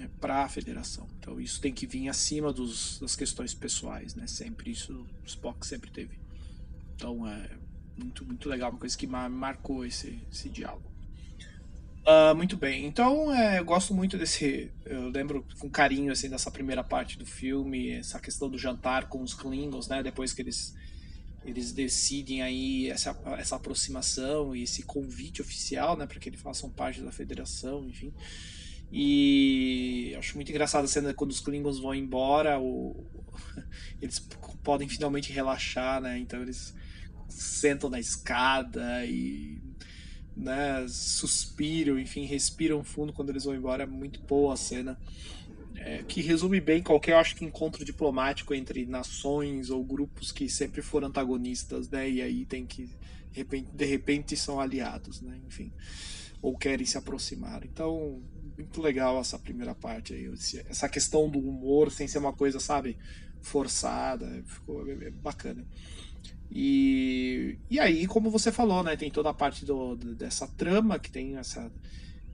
É 0.00 0.08
para 0.20 0.44
a 0.44 0.48
federação. 0.48 1.08
Então 1.18 1.40
isso 1.40 1.60
tem 1.60 1.72
que 1.72 1.86
vir 1.86 2.08
acima 2.08 2.52
dos, 2.52 2.98
das 2.98 3.14
questões 3.14 3.52
pessoais, 3.52 4.14
né? 4.14 4.26
Sempre 4.26 4.70
isso 4.70 5.06
o 5.22 5.26
Spock 5.26 5.66
sempre 5.66 5.90
teve. 5.90 6.18
Então 6.94 7.26
é 7.28 7.50
muito, 7.96 8.24
muito 8.24 8.48
legal, 8.48 8.70
uma 8.70 8.78
coisa 8.78 8.96
que 8.96 9.06
marcou 9.06 9.84
esse, 9.84 10.20
esse 10.30 10.48
diálogo. 10.48 10.90
Uh, 12.04 12.34
muito 12.34 12.56
bem, 12.56 12.84
então 12.84 13.32
é, 13.32 13.60
eu 13.60 13.64
gosto 13.64 13.94
muito 13.94 14.18
desse. 14.18 14.72
Eu 14.84 15.08
lembro 15.08 15.46
com 15.60 15.70
carinho 15.70 16.10
assim 16.10 16.28
dessa 16.28 16.50
primeira 16.50 16.82
parte 16.82 17.16
do 17.16 17.24
filme, 17.24 17.90
essa 17.90 18.18
questão 18.18 18.50
do 18.50 18.58
jantar 18.58 19.08
com 19.08 19.22
os 19.22 19.34
Klingons, 19.34 19.86
né? 19.86 20.02
Depois 20.02 20.32
que 20.32 20.42
eles 20.42 20.74
eles 21.44 21.72
decidem 21.72 22.42
aí 22.42 22.88
essa, 22.88 23.18
essa 23.38 23.56
aproximação 23.56 24.54
e 24.54 24.62
esse 24.62 24.82
convite 24.82 25.42
oficial, 25.42 25.96
né, 25.96 26.06
para 26.06 26.18
que 26.18 26.28
eles 26.28 26.40
façam 26.40 26.70
parte 26.70 27.00
da 27.00 27.10
federação, 27.10 27.86
enfim. 27.88 28.12
E 28.92 30.14
acho 30.18 30.36
muito 30.36 30.50
engraçado 30.50 30.84
a 30.84 30.88
cena 30.88 31.14
quando 31.14 31.30
os 31.30 31.40
Klingons 31.40 31.78
vão 31.78 31.94
embora, 31.94 32.60
o... 32.60 33.06
eles 34.00 34.18
podem 34.62 34.86
finalmente 34.86 35.32
relaxar, 35.32 36.00
né? 36.00 36.18
Então 36.18 36.42
eles 36.42 36.74
sentam 37.26 37.88
na 37.88 37.98
escada 37.98 39.04
e 39.06 39.58
né, 40.36 40.86
suspiram, 40.88 41.98
enfim, 41.98 42.24
respiram 42.24 42.84
fundo 42.84 43.12
quando 43.12 43.30
eles 43.30 43.44
vão 43.44 43.54
embora. 43.54 43.84
É 43.84 43.86
muito 43.86 44.20
boa 44.20 44.52
a 44.54 44.56
cena. 44.56 44.98
É, 45.76 46.02
que 46.02 46.20
resume 46.20 46.60
bem 46.60 46.82
qualquer, 46.82 47.14
acho 47.14 47.34
que, 47.34 47.44
encontro 47.44 47.84
diplomático 47.84 48.54
entre 48.54 48.86
nações 48.86 49.70
ou 49.70 49.84
grupos 49.84 50.30
que 50.30 50.48
sempre 50.48 50.82
foram 50.82 51.08
antagonistas, 51.08 51.88
né? 51.88 52.08
E 52.08 52.22
aí 52.22 52.44
tem 52.44 52.64
que, 52.64 52.86
de 52.86 53.38
repente, 53.38 53.70
de 53.72 53.84
repente 53.84 54.36
são 54.36 54.60
aliados, 54.60 55.20
né? 55.20 55.40
Enfim, 55.46 55.72
ou 56.40 56.56
querem 56.56 56.86
se 56.86 56.98
aproximar. 56.98 57.64
Então, 57.64 58.22
muito 58.56 58.80
legal 58.80 59.18
essa 59.20 59.38
primeira 59.38 59.74
parte 59.74 60.14
aí. 60.14 60.30
Essa 60.68 60.88
questão 60.88 61.28
do 61.28 61.38
humor 61.38 61.90
sem 61.90 62.06
ser 62.06 62.18
uma 62.18 62.32
coisa, 62.32 62.60
sabe, 62.60 62.96
forçada. 63.40 64.42
Ficou 64.46 64.84
bacana. 65.22 65.64
E, 66.54 67.58
e 67.70 67.80
aí, 67.80 68.06
como 68.06 68.30
você 68.30 68.52
falou, 68.52 68.82
né, 68.82 68.94
tem 68.94 69.10
toda 69.10 69.30
a 69.30 69.34
parte 69.34 69.64
do, 69.64 69.96
dessa 69.96 70.46
trama, 70.46 70.98
que 70.98 71.10
tem 71.10 71.36
essa, 71.36 71.72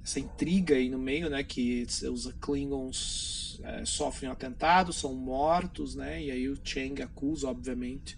essa 0.02 0.20
intriga 0.20 0.74
aí 0.74 0.88
no 0.88 0.98
meio, 0.98 1.28
né, 1.28 1.42
que 1.42 1.86
os 2.10 2.32
Klingons 2.40 3.60
é, 3.62 3.84
sofrem 3.84 4.30
um 4.30 4.32
atentado, 4.32 4.92
são 4.92 5.14
mortos, 5.14 5.94
né, 5.94 6.22
e 6.22 6.30
aí 6.30 6.48
o 6.48 6.58
Chang 6.62 7.02
acusa, 7.02 7.48
obviamente, 7.48 8.16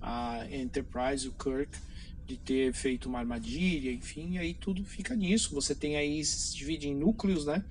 a 0.00 0.46
Enterprise, 0.50 1.26
o 1.28 1.32
Kirk, 1.32 1.78
de 2.26 2.36
ter 2.36 2.72
feito 2.72 3.08
uma 3.08 3.18
armadilha, 3.18 3.90
enfim, 3.92 4.34
e 4.34 4.38
aí 4.38 4.54
tudo 4.54 4.84
fica 4.84 5.14
nisso. 5.14 5.54
Você 5.54 5.74
tem 5.74 5.96
aí, 5.96 6.24
se 6.24 6.56
divide 6.56 6.88
em 6.88 6.94
núcleos, 6.94 7.46
né, 7.46 7.64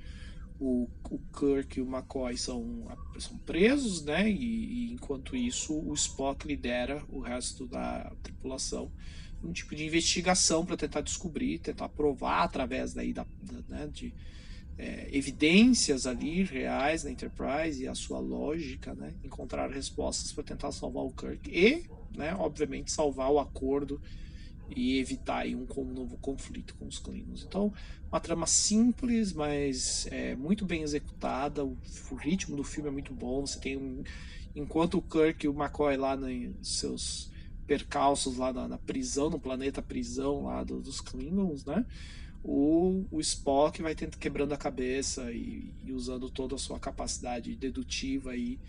o, 0.60 0.88
o 1.10 1.20
Kirk 1.38 1.78
e 1.78 1.82
o 1.82 1.86
McCoy 1.86 2.38
são, 2.38 2.88
são 3.20 3.38
presos, 3.40 4.04
né? 4.04 4.30
E, 4.30 4.90
e, 4.90 4.94
enquanto 4.94 5.36
isso, 5.36 5.74
o 5.74 5.94
Spock 5.94 6.48
lidera 6.48 7.04
o 7.10 7.20
resto 7.20 7.66
da 7.68 8.12
tripulação 8.24 8.92
um 9.46 9.54
tipo 9.54 9.76
de 9.76 9.86
investigação 9.86 10.66
para 10.66 10.76
tentar 10.76 11.02
descobrir, 11.02 11.60
tentar 11.60 11.90
provar 11.90 12.44
através 12.44 12.94
daí 12.94 13.14
da, 13.14 13.26
da 13.42 13.60
né, 13.68 13.88
de 13.92 14.14
é, 14.78 15.08
evidências 15.12 16.06
ali 16.06 16.44
reais 16.44 17.04
na 17.04 17.12
Enterprise 17.12 17.82
e 17.82 17.88
a 17.88 17.96
sua 17.96 18.20
lógica, 18.20 18.94
né? 18.94 19.14
Encontrar 19.24 19.70
respostas 19.70 20.34
para 20.34 20.44
tentar 20.44 20.72
salvar 20.72 21.04
o 21.04 21.12
Kirk 21.12 21.50
e, 21.50 21.86
né? 22.18 22.36
Obviamente 22.36 22.92
salvar 22.92 23.32
o 23.32 23.40
acordo 23.40 24.02
e 24.76 24.98
evitar 24.98 25.40
aí 25.40 25.56
um, 25.56 25.66
um 25.78 25.94
novo 25.94 26.18
conflito 26.18 26.76
com 26.76 26.88
os 26.88 27.00
Klingons. 27.00 27.46
Então, 27.48 27.72
uma 28.10 28.20
trama 28.20 28.48
simples, 28.48 29.32
mas 29.32 30.08
é, 30.12 30.36
muito 30.36 30.66
bem 30.66 30.82
executada. 30.82 31.64
O, 31.64 31.78
o, 32.12 32.16
ritmo 32.16 32.56
do 32.56 32.64
filme 32.64 32.90
é 32.90 32.92
muito 32.92 33.14
bom. 33.14 33.46
Você 33.46 33.60
tem 33.60 33.78
um, 33.78 34.04
enquanto 34.56 34.98
o 34.98 35.02
Kirk 35.02 35.46
e 35.46 35.50
o 35.50 35.54
McCoy 35.54 35.96
lá 35.96 36.16
nos 36.18 36.80
seus 36.80 37.32
percalços 37.66 38.38
lá 38.38 38.54
na, 38.54 38.68
na 38.68 38.78
prisão, 38.78 39.30
no 39.30 39.40
planeta 39.40 39.82
prisão 39.82 40.44
lá 40.44 40.64
do, 40.64 40.80
dos 40.80 41.02
Klingons, 41.02 41.66
né? 41.66 41.86
O, 42.44 43.06
o 43.10 43.20
Spock 43.20 43.82
vai 43.82 43.96
tendo, 43.96 44.18
quebrando 44.18 44.54
a 44.54 44.58
cabeça 44.58 45.32
e, 45.32 45.74
e 45.84 45.92
usando 45.92 46.30
toda 46.30 46.56
a 46.56 46.60
sua 46.60 46.80
capacidade 46.80 47.56
dedutiva 47.56 48.32
aí 48.32 48.60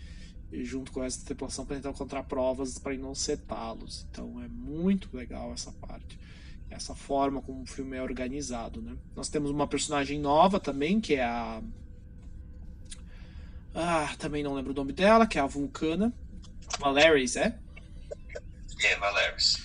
junto 0.51 0.91
com 0.91 1.03
essa 1.03 1.23
tripulação 1.25 1.65
para 1.65 1.75
tentar 1.75 1.89
encontrar 1.89 2.23
provas 2.23 2.79
para 2.79 2.95
não 2.97 3.13
setá-los. 3.13 4.07
Então 4.09 4.41
é 4.41 4.47
muito 4.47 5.15
legal 5.15 5.51
essa 5.51 5.71
parte, 5.73 6.17
essa 6.69 6.95
forma 6.95 7.41
como 7.41 7.61
o 7.61 7.67
filme 7.67 7.97
é 7.97 8.01
organizado, 8.01 8.81
né? 8.81 8.97
Nós 9.15 9.29
temos 9.29 9.51
uma 9.51 9.67
personagem 9.67 10.19
nova 10.19 10.59
também 10.59 10.99
que 10.99 11.15
é 11.15 11.23
a 11.23 11.61
ah, 13.75 14.15
também 14.17 14.41
não 14.41 14.55
lembro 14.55 14.71
o 14.71 14.75
nome 14.75 14.91
dela, 14.91 15.27
que 15.27 15.37
é 15.37 15.41
a 15.41 15.45
Vulcana, 15.45 16.11
Valeris, 16.79 17.35
é? 17.35 17.59
É, 18.83 18.95
Valeris. 18.97 19.57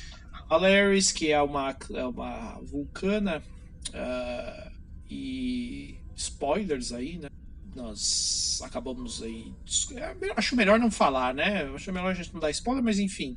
Valeris, 0.48 1.12
que 1.12 1.32
é 1.32 1.40
uma 1.40 1.76
é 1.94 2.04
uma 2.04 2.60
vulcana 2.62 3.42
uh, 3.88 4.72
e 5.10 5.98
spoilers 6.14 6.92
aí, 6.92 7.18
né? 7.18 7.28
nós 7.74 8.60
acabamos 8.62 9.22
aí. 9.22 9.52
É, 9.96 10.14
acho 10.36 10.56
melhor 10.56 10.78
não 10.78 10.90
falar, 10.90 11.34
né? 11.34 11.64
Acho 11.74 11.92
melhor 11.92 12.10
a 12.10 12.14
gente 12.14 12.32
não 12.32 12.40
dar 12.40 12.50
spoiler, 12.50 12.82
mas 12.82 12.98
enfim. 12.98 13.36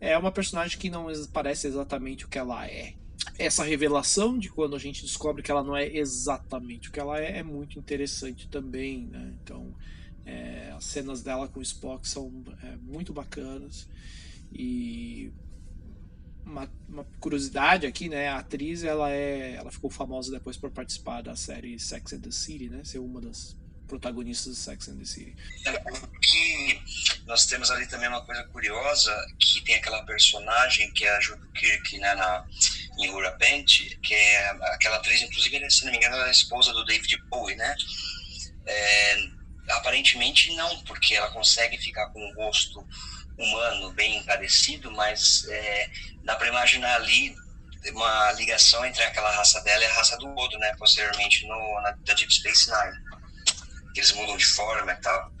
É 0.00 0.16
uma 0.18 0.32
personagem 0.32 0.78
que 0.78 0.90
não 0.90 1.06
parece 1.32 1.66
exatamente 1.66 2.24
o 2.24 2.28
que 2.28 2.38
ela 2.38 2.66
é. 2.66 2.94
Essa 3.38 3.64
revelação 3.64 4.38
de 4.38 4.48
quando 4.48 4.76
a 4.76 4.78
gente 4.78 5.02
descobre 5.02 5.42
que 5.42 5.50
ela 5.50 5.62
não 5.62 5.76
é 5.76 5.86
exatamente 5.86 6.88
o 6.88 6.92
que 6.92 7.00
ela 7.00 7.18
é 7.18 7.38
é 7.38 7.42
muito 7.42 7.78
interessante 7.78 8.46
também, 8.48 9.06
né? 9.06 9.32
Então, 9.42 9.74
é, 10.26 10.72
as 10.76 10.84
cenas 10.84 11.22
dela 11.22 11.48
com 11.48 11.58
o 11.58 11.62
Spock 11.62 12.06
são 12.08 12.30
é, 12.62 12.76
muito 12.76 13.12
bacanas. 13.12 13.88
E 14.54 15.32
uma, 16.46 16.70
uma, 16.88 17.04
curiosidade 17.18 17.86
aqui, 17.86 18.08
né? 18.08 18.28
A 18.28 18.38
atriz, 18.38 18.84
ela 18.84 19.10
é, 19.10 19.54
ela 19.54 19.70
ficou 19.70 19.90
famosa 19.90 20.30
depois 20.30 20.56
por 20.56 20.70
participar 20.70 21.22
da 21.22 21.34
série 21.34 21.78
Sex 21.78 22.12
and 22.12 22.20
the 22.20 22.30
City, 22.30 22.68
né? 22.68 22.84
Ser 22.84 22.98
uma 22.98 23.20
das 23.20 23.56
protagonistas 23.86 24.54
do 24.54 24.58
Sex 24.58 24.88
and 24.88 24.98
the 24.98 25.04
City. 25.04 25.34
Que 26.22 26.82
nós 27.26 27.46
temos 27.46 27.70
ali 27.70 27.86
também 27.86 28.08
uma 28.08 28.24
coisa 28.24 28.44
curiosa, 28.44 29.14
que 29.38 29.60
tem 29.62 29.76
aquela 29.76 30.02
personagem 30.04 30.90
que 30.92 31.04
é 31.04 31.16
a 31.16 31.20
Judo 31.20 31.46
Kirk 31.52 31.98
né, 31.98 32.14
na, 32.14 32.46
em 32.98 33.10
Urapente, 33.10 33.98
que 34.02 34.14
é 34.14 34.50
aquela 34.74 34.96
atriz, 34.96 35.22
inclusive, 35.22 35.70
se 35.70 35.84
não 35.84 35.92
me 35.92 35.98
engano, 35.98 36.16
ela 36.16 36.26
é 36.26 36.28
a 36.28 36.32
esposa 36.32 36.72
do 36.72 36.84
David 36.84 37.16
Bowie, 37.28 37.56
né? 37.56 37.76
É, 38.66 39.28
aparentemente 39.70 40.54
não, 40.54 40.80
porque 40.84 41.14
ela 41.14 41.30
consegue 41.30 41.78
ficar 41.78 42.08
com 42.10 42.20
o 42.20 42.34
rosto 42.34 42.86
humano 43.38 43.92
bem 43.92 44.18
encarecido, 44.18 44.90
mas 44.92 45.46
é, 45.48 45.90
dá 46.24 46.36
para 46.36 46.48
imaginar 46.48 46.94
ali 46.96 47.34
uma 47.92 48.32
ligação 48.32 48.84
entre 48.84 49.02
aquela 49.02 49.30
raça 49.32 49.60
dela 49.62 49.82
e 49.82 49.86
a 49.86 49.92
raça 49.92 50.16
do 50.16 50.26
Odo, 50.34 50.58
né? 50.58 50.74
Posteriormente 50.78 51.46
no, 51.46 51.82
na, 51.82 51.90
da 51.90 52.14
Deep 52.14 52.32
Space 52.32 52.70
Nine 52.70 53.24
eles 53.96 54.12
mudam 54.12 54.36
de 54.36 54.46
forma 54.46 54.92
e 54.92 54.96
tal. 54.96 55.32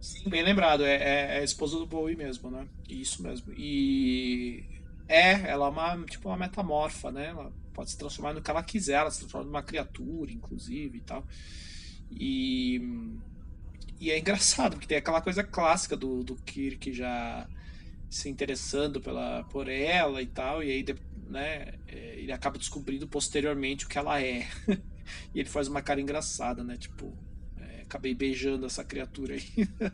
Sim, 0.00 0.28
bem 0.28 0.42
lembrado, 0.42 0.84
é, 0.84 0.94
é, 0.94 1.36
é 1.36 1.38
a 1.40 1.44
esposa 1.44 1.76
do 1.78 1.86
Bowie 1.86 2.16
mesmo, 2.16 2.50
né? 2.50 2.66
Isso 2.88 3.22
mesmo. 3.22 3.52
E 3.52 4.64
é, 5.08 5.32
ela 5.50 5.66
é 5.66 5.68
uma, 5.68 6.06
tipo 6.06 6.28
uma 6.28 6.36
metamorfa, 6.36 7.10
né? 7.10 7.28
Ela 7.28 7.52
pode 7.74 7.90
se 7.90 7.98
transformar 7.98 8.32
no 8.32 8.40
que 8.40 8.50
ela 8.50 8.62
quiser, 8.62 8.94
ela 8.94 9.10
se 9.10 9.20
transforma 9.20 9.46
numa 9.46 9.62
criatura, 9.62 10.32
inclusive, 10.32 10.98
e 10.98 11.00
tal. 11.02 11.26
E, 12.10 12.80
e 13.98 14.10
é 14.10 14.18
engraçado, 14.18 14.72
porque 14.72 14.86
tem 14.86 14.98
aquela 14.98 15.20
coisa 15.20 15.42
clássica 15.42 15.96
do, 15.96 16.22
do 16.22 16.36
Kirk 16.36 16.92
já 16.92 17.48
se 18.10 18.28
interessando 18.28 19.00
pela, 19.00 19.44
por 19.44 19.68
ela 19.68 20.22
e 20.22 20.26
tal, 20.26 20.62
e 20.62 20.70
aí 20.70 20.84
né, 21.28 21.74
é, 21.88 21.96
ele 22.16 22.32
acaba 22.32 22.58
descobrindo 22.58 23.06
posteriormente 23.06 23.84
o 23.84 23.88
que 23.88 23.98
ela 23.98 24.20
é. 24.20 24.46
e 25.34 25.40
ele 25.40 25.48
faz 25.48 25.68
uma 25.68 25.82
cara 25.82 26.00
engraçada, 26.00 26.62
né? 26.62 26.76
Tipo, 26.76 27.16
é, 27.60 27.82
acabei 27.82 28.14
beijando 28.14 28.66
essa 28.66 28.84
criatura 28.84 29.34
aí. 29.34 29.52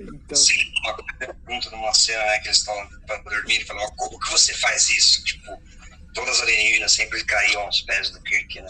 então... 0.00 0.36
Sim, 0.36 0.72
uma 0.82 0.96
pergunta 1.18 1.70
numa 1.70 1.94
cena 1.94 2.24
né, 2.24 2.38
que 2.40 2.48
eles 2.48 2.58
estão 2.58 2.74
para 3.06 3.18
dormir 3.18 3.60
e 3.60 3.64
falam, 3.64 3.88
como 3.96 4.18
que 4.18 4.30
você 4.30 4.54
faz 4.54 4.88
isso? 4.88 5.22
Tipo, 5.24 5.60
todas 6.14 6.36
as 6.36 6.42
alienígenas 6.42 6.92
sempre 6.92 7.24
caíam 7.24 7.62
aos 7.62 7.82
pés 7.82 8.10
do 8.10 8.20
Kirk, 8.22 8.60
né? 8.60 8.68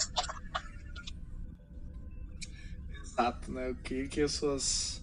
Exato, 3.20 3.52
né? 3.52 3.68
O 3.68 3.74
Kirk 3.76 4.18
e 4.18 4.22
as 4.22 4.32
suas 4.32 5.00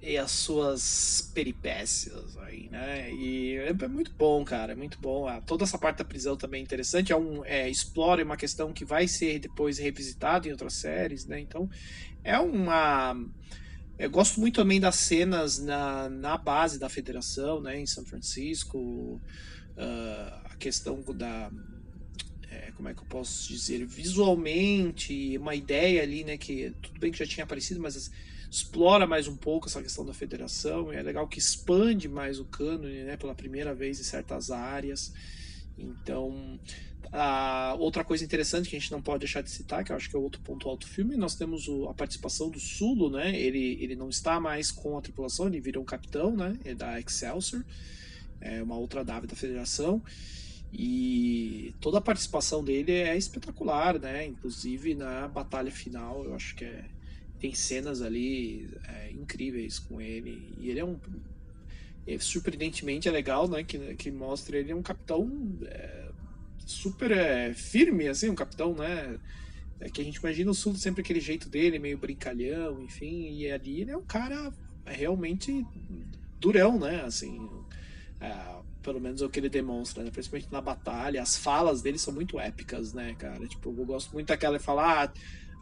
e 0.00 0.16
as 0.16 0.30
suas 0.30 1.32
peripécias 1.34 2.36
aí, 2.38 2.68
né? 2.70 3.10
E 3.12 3.56
é 3.56 3.88
muito 3.88 4.12
bom, 4.12 4.44
cara, 4.44 4.72
é 4.72 4.76
muito 4.76 5.00
bom. 5.00 5.26
Ah, 5.26 5.40
toda 5.40 5.64
essa 5.64 5.76
parte 5.76 5.98
da 5.98 6.04
prisão 6.04 6.36
também 6.36 6.60
é 6.60 6.62
interessante. 6.62 7.12
É 7.12 7.16
um, 7.16 7.44
é, 7.44 7.68
explora 7.68 8.22
uma 8.22 8.36
questão 8.36 8.72
que 8.72 8.84
vai 8.84 9.08
ser 9.08 9.40
depois 9.40 9.78
revisitada 9.78 10.46
em 10.46 10.52
outras 10.52 10.74
séries, 10.74 11.26
né? 11.26 11.40
Então 11.40 11.68
é 12.22 12.38
uma. 12.38 13.16
Eu 13.98 14.10
gosto 14.10 14.38
muito 14.38 14.56
também 14.56 14.78
das 14.78 14.94
cenas 14.96 15.58
na, 15.58 16.08
na 16.08 16.36
base 16.38 16.78
da 16.78 16.88
federação, 16.88 17.60
né? 17.60 17.80
Em 17.80 17.86
São 17.86 18.04
Francisco, 18.04 19.20
uh, 19.76 20.34
a 20.44 20.56
questão 20.56 21.02
da 21.14 21.50
é, 22.50 22.72
como 22.72 22.88
é 22.88 22.94
que 22.94 23.00
eu 23.00 23.06
posso 23.06 23.48
dizer, 23.48 23.84
visualmente, 23.84 25.36
uma 25.38 25.54
ideia 25.54 26.02
ali, 26.02 26.24
né, 26.24 26.36
que 26.36 26.72
tudo 26.82 26.98
bem 26.98 27.12
que 27.12 27.18
já 27.18 27.26
tinha 27.26 27.44
aparecido, 27.44 27.80
mas 27.80 28.10
explora 28.50 29.06
mais 29.06 29.28
um 29.28 29.36
pouco 29.36 29.68
essa 29.68 29.82
questão 29.82 30.04
da 30.04 30.14
federação, 30.14 30.92
e 30.92 30.96
é 30.96 31.02
legal 31.02 31.28
que 31.28 31.38
expande 31.38 32.08
mais 32.08 32.38
o 32.38 32.44
cânone, 32.44 33.04
né, 33.04 33.16
pela 33.16 33.34
primeira 33.34 33.74
vez 33.74 34.00
em 34.00 34.02
certas 34.02 34.50
áreas. 34.50 35.12
Então, 35.76 36.58
a 37.12 37.74
outra 37.78 38.02
coisa 38.02 38.24
interessante 38.24 38.68
que 38.68 38.76
a 38.76 38.78
gente 38.78 38.90
não 38.90 39.00
pode 39.00 39.20
deixar 39.20 39.42
de 39.42 39.50
citar, 39.50 39.84
que 39.84 39.92
eu 39.92 39.96
acho 39.96 40.08
que 40.08 40.16
é 40.16 40.18
outro 40.18 40.40
ponto 40.40 40.68
alto 40.68 40.86
do 40.86 40.90
filme, 40.90 41.16
nós 41.16 41.34
temos 41.34 41.68
o, 41.68 41.88
a 41.88 41.94
participação 41.94 42.50
do 42.50 42.58
Sulo, 42.58 43.10
né? 43.10 43.38
Ele, 43.38 43.78
ele 43.80 43.94
não 43.94 44.08
está 44.08 44.40
mais 44.40 44.70
com 44.70 44.96
a 44.96 45.00
tripulação, 45.02 45.46
ele 45.46 45.60
vira 45.60 45.80
um 45.80 45.84
capitão, 45.84 46.36
né? 46.36 46.58
É 46.64 46.74
da 46.74 46.98
Excelsior, 46.98 47.64
é 48.40 48.62
uma 48.62 48.76
outra 48.76 49.04
nave 49.04 49.26
da 49.26 49.36
Federação. 49.36 50.02
E 50.72 51.74
toda 51.80 51.98
a 51.98 52.00
participação 52.00 52.62
dele 52.62 52.92
é 52.92 53.16
espetacular, 53.16 53.98
né? 53.98 54.26
Inclusive 54.26 54.94
na 54.94 55.26
batalha 55.26 55.70
final, 55.70 56.24
eu 56.24 56.34
acho 56.34 56.54
que 56.54 56.64
é 56.64 56.84
tem 57.38 57.54
cenas 57.54 58.02
ali 58.02 58.68
é, 58.86 59.10
incríveis 59.12 59.78
com 59.78 60.00
ele. 60.00 60.54
E 60.58 60.70
ele 60.70 60.80
é 60.80 60.84
um. 60.84 60.98
É, 62.06 62.18
surpreendentemente 62.18 63.08
é 63.08 63.10
legal, 63.10 63.48
né? 63.48 63.62
Que, 63.62 63.94
que 63.94 64.10
mostra 64.10 64.58
ele 64.58 64.72
é 64.72 64.74
um 64.74 64.82
capitão 64.82 65.30
é, 65.66 66.10
super 66.66 67.10
é, 67.10 67.52
firme, 67.54 68.08
assim, 68.08 68.28
um 68.28 68.34
capitão, 68.34 68.74
né? 68.74 69.18
É 69.80 69.88
que 69.88 70.00
a 70.00 70.04
gente 70.04 70.16
imagina 70.16 70.50
o 70.50 70.54
Sul 70.54 70.74
sempre 70.74 71.02
aquele 71.02 71.20
jeito 71.20 71.48
dele, 71.48 71.78
meio 71.78 71.96
brincalhão, 71.96 72.82
enfim. 72.82 73.30
E 73.36 73.50
ali 73.50 73.82
ele 73.82 73.92
é 73.92 73.96
um 73.96 74.04
cara 74.04 74.52
realmente 74.84 75.64
durão, 76.40 76.78
né? 76.78 77.02
Assim. 77.02 77.48
Pelo 78.88 79.02
menos 79.02 79.20
é 79.20 79.26
o 79.26 79.28
que 79.28 79.38
ele 79.38 79.50
demonstra, 79.50 80.02
né? 80.02 80.10
principalmente 80.10 80.50
na 80.50 80.62
batalha. 80.62 81.20
As 81.20 81.36
falas 81.36 81.82
dele 81.82 81.98
são 81.98 82.10
muito 82.10 82.40
épicas, 82.40 82.94
né, 82.94 83.14
cara? 83.18 83.46
Tipo, 83.46 83.68
eu 83.68 83.84
gosto 83.84 84.14
muito 84.14 84.28
daquela 84.28 84.56
de 84.56 84.64
falar. 84.64 85.12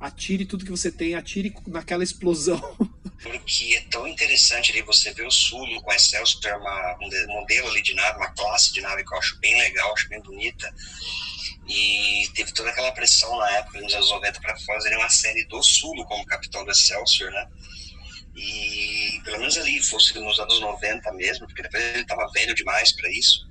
Ah, 0.00 0.06
atire 0.06 0.46
tudo 0.46 0.64
que 0.64 0.70
você 0.70 0.92
tem, 0.92 1.16
atire 1.16 1.52
naquela 1.66 2.04
explosão. 2.04 2.60
Porque 3.20 3.74
é 3.76 3.80
tão 3.90 4.06
interessante 4.06 4.70
ali 4.70 4.80
você 4.80 5.12
ver 5.12 5.26
o 5.26 5.30
Sulo 5.32 5.82
com 5.82 5.90
a 5.90 5.96
Excelsior, 5.96 6.52
é 6.52 6.56
uma, 6.56 6.98
um 7.02 7.34
modelo 7.34 7.66
ali 7.66 7.82
de 7.82 7.94
nave, 7.94 8.16
uma 8.16 8.30
classe 8.30 8.72
de 8.72 8.80
nave 8.80 9.04
que 9.04 9.12
eu 9.12 9.18
acho 9.18 9.36
bem 9.40 9.58
legal, 9.58 9.92
acho 9.92 10.08
bem 10.08 10.22
bonita. 10.22 10.72
E 11.66 12.30
teve 12.32 12.52
toda 12.52 12.70
aquela 12.70 12.92
pressão 12.92 13.36
na 13.38 13.50
época, 13.56 13.80
nos 13.80 13.92
anos 13.92 14.08
90, 14.08 14.40
para 14.40 14.56
fazer 14.60 14.96
uma 14.96 15.10
série 15.10 15.44
do 15.46 15.60
Sulo 15.64 16.04
como 16.04 16.24
capitão 16.26 16.64
do 16.64 16.70
Excelsior, 16.70 17.32
né? 17.32 17.48
E 18.36 19.20
pelo 19.24 19.38
menos 19.38 19.56
ali, 19.56 19.82
fosse 19.82 20.18
nos 20.20 20.38
anos 20.38 20.60
90 20.60 21.10
mesmo, 21.12 21.46
porque 21.46 21.62
depois 21.62 21.82
ele 21.82 22.02
estava 22.02 22.30
velho 22.32 22.54
demais 22.54 22.92
para 22.92 23.10
isso, 23.10 23.46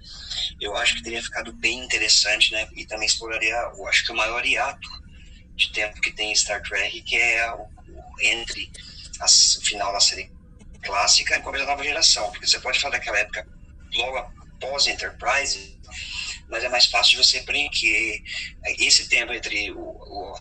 eu 0.62 0.76
acho 0.78 0.95
que 0.95 1.04
teria 1.04 1.21
ficado 1.21 1.52
bem 1.54 1.84
interessante, 1.84 2.52
né? 2.52 2.67
E 2.76 2.86
também 2.86 3.08
exploraria, 3.08 3.56
eu 3.78 3.88
acho 3.88 4.06
que 4.06 4.12
o 4.12 4.15
maior 4.15 4.45
hiato 4.45 4.88
de 5.56 5.71
tempo 5.71 6.00
que 6.02 6.12
tem 6.12 6.36
Star 6.36 6.62
Trek, 6.62 7.02
que 7.02 7.15
é 7.15 7.52
o, 7.54 7.67
entre 8.21 8.71
o 9.21 9.65
final 9.65 9.91
da 9.91 10.00
série 10.00 10.32
clássica 10.84 11.36
e 11.36 11.39
o 11.39 11.41
começo 11.41 11.65
da 11.65 11.71
nova 11.71 11.84
geração. 11.84 12.30
Porque 12.32 12.48
você 12.48 12.60
pode 12.60 12.80
falar 12.80 12.98
daquela 12.98 13.19
época 13.19 13.48
logo 13.95 14.17
após 14.17 14.88
Enterprise, 14.88 15.80
mas 16.50 16.63
é 16.63 16.69
mais 16.69 16.86
fácil 16.86 17.17
de 17.17 17.26
você 17.26 17.41
preencher 17.41 18.24
esse 18.78 19.08
tempo 19.10 19.34
entre 19.34 19.71
o, 19.71 19.94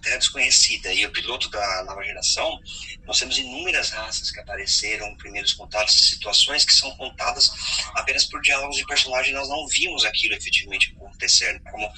Terra 0.04 0.18
Desconhecida 0.18 0.92
e 0.92 1.06
o 1.06 1.10
piloto 1.10 1.48
da 1.50 1.84
nova 1.84 2.02
geração. 2.04 2.60
Nós 3.06 3.18
temos 3.18 3.38
inúmeras 3.38 3.90
raças 3.90 4.30
que 4.30 4.40
apareceram, 4.40 5.16
primeiros 5.16 5.52
contatos, 5.54 6.08
situações 6.08 6.64
que 6.64 6.74
são 6.74 6.94
contadas 6.96 7.50
apenas 7.94 8.24
por 8.24 8.40
diálogos 8.42 8.76
de 8.76 8.86
personagens. 8.86 9.34
Nós 9.34 9.48
não 9.48 9.66
vimos 9.68 10.04
aquilo 10.04 10.34
efetivamente 10.34 10.94
acontecer, 10.96 11.60
como 11.70 11.90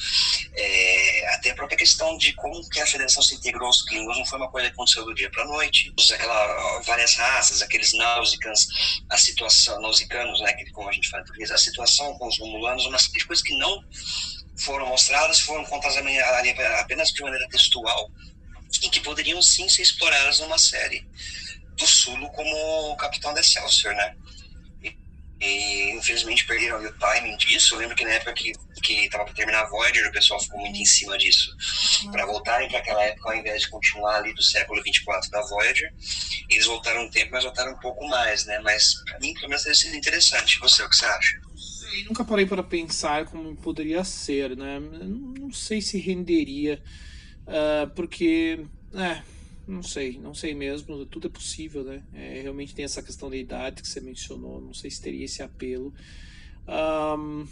é, 0.55 1.35
até 1.35 1.51
a 1.51 1.55
própria 1.55 1.77
questão 1.77 2.17
de 2.17 2.33
como 2.35 2.69
que 2.69 2.81
a 2.81 2.87
federação 2.87 3.23
se 3.23 3.35
integrou 3.35 3.67
aos 3.67 3.83
Klingons 3.83 4.19
não 4.19 4.27
foi 4.27 4.39
uma 4.39 4.51
coisa 4.51 4.69
que 4.69 4.75
aconteceu 4.75 5.05
do 5.05 5.15
dia 5.15 5.31
para 5.31 5.43
a 5.43 5.47
noite. 5.47 5.93
Aquela, 6.13 6.81
várias 6.83 7.15
raças, 7.17 7.63
aqueles 7.63 7.93
Nausicans, 7.93 8.67
a 9.11 9.17
situação, 9.17 9.81
Nausicanos, 9.81 10.41
né, 10.41 10.53
que, 10.53 10.71
como 10.71 10.89
a 10.89 10.93
gente 10.93 11.09
fala 11.09 11.23
em 11.23 11.27
português, 11.27 11.51
a 11.51 11.59
situação 11.59 12.17
com 12.19 12.29
os 12.29 12.39
Romulanos, 12.39 12.87
uma 12.87 12.99
série 12.99 13.19
de 13.19 13.27
coisas 13.27 13.45
que 13.45 13.57
não 13.59 13.85
foram 14.57 14.87
mostradas, 14.87 15.41
foram 15.41 15.65
contadas 15.65 15.97
apenas 16.81 17.11
de 17.11 17.23
maneira 17.23 17.49
textual 17.49 18.11
e 18.83 18.89
que 18.89 19.01
poderiam 19.01 19.41
sim 19.43 19.69
ser 19.69 19.83
exploradas 19.83 20.41
numa 20.41 20.59
série 20.59 21.07
do 21.77 21.87
Sulo 21.87 22.31
como 22.31 22.97
Capitão 22.97 23.35
da 23.35 23.41
Excelsior, 23.41 23.95
né? 23.95 24.17
E 25.39 25.91
infelizmente 25.91 26.47
perderam 26.47 26.83
o 26.83 26.93
timing 26.95 27.37
disso. 27.37 27.75
Eu 27.75 27.81
lembro 27.81 27.95
que 27.95 28.05
na 28.05 28.13
época 28.13 28.33
que, 28.33 28.53
que 28.83 29.09
tava 29.11 29.27
para 29.27 29.35
terminar 29.35 29.65
a 29.65 29.69
Voyager, 29.69 30.09
o 30.09 30.13
pessoal 30.13 30.41
ficou 30.41 30.59
muito 30.59 30.79
em 30.79 30.85
cima 30.87 31.19
disso. 31.19 31.55
Para 32.11 32.25
voltarem 32.25 32.71
para 32.71 32.79
aquela 32.79 33.05
época, 33.05 33.31
ao 33.31 33.37
invés 33.37 33.63
de 33.63 33.69
continuar 33.69 34.17
ali 34.17 34.33
do 34.33 34.43
século 34.43 34.83
24 34.83 35.31
da 35.31 35.43
Voyager, 35.43 35.93
eles 36.49 36.65
voltaram 36.65 37.03
um 37.03 37.11
tempo, 37.11 37.33
mas 37.33 37.45
voltaram 37.45 37.73
um 37.73 37.79
pouco 37.81 38.09
mais, 38.09 38.47
né? 38.47 38.59
Mas 38.61 38.95
para 39.05 39.19
mim, 39.19 39.35
pelo 39.35 39.51
menos, 39.51 39.63
teria 39.63 39.77
sido 39.77 39.95
interessante. 39.95 40.57
E 40.57 40.61
você, 40.61 40.83
o 40.83 40.89
que 40.89 40.97
você 40.97 41.05
acha? 41.05 41.46
Nunca 42.05 42.25
parei 42.25 42.47
para 42.47 42.63
pensar 42.63 43.27
como 43.27 43.57
poderia 43.57 44.05
ser, 44.05 44.57
né? 44.57 44.79
Não 44.81 45.51
sei 45.51 45.81
se 45.81 45.99
renderia, 45.99 46.83
uh, 47.47 47.91
porque. 47.95 48.67
É, 48.95 49.23
não 49.67 49.83
sei, 49.83 50.19
não 50.19 50.33
sei 50.33 50.55
mesmo, 50.55 51.05
tudo 51.07 51.27
é 51.27 51.31
possível, 51.31 51.83
né? 51.83 52.03
É, 52.15 52.41
realmente 52.43 52.75
tem 52.75 52.85
essa 52.85 53.03
questão 53.03 53.29
da 53.29 53.37
idade 53.37 53.83
que 53.83 53.89
você 53.89 54.01
mencionou, 54.01 54.61
não 54.61 54.73
sei 54.73 54.91
se 54.91 55.03
teria 55.03 55.25
esse 55.25 55.43
apelo. 55.43 55.93
Um, 56.69 57.47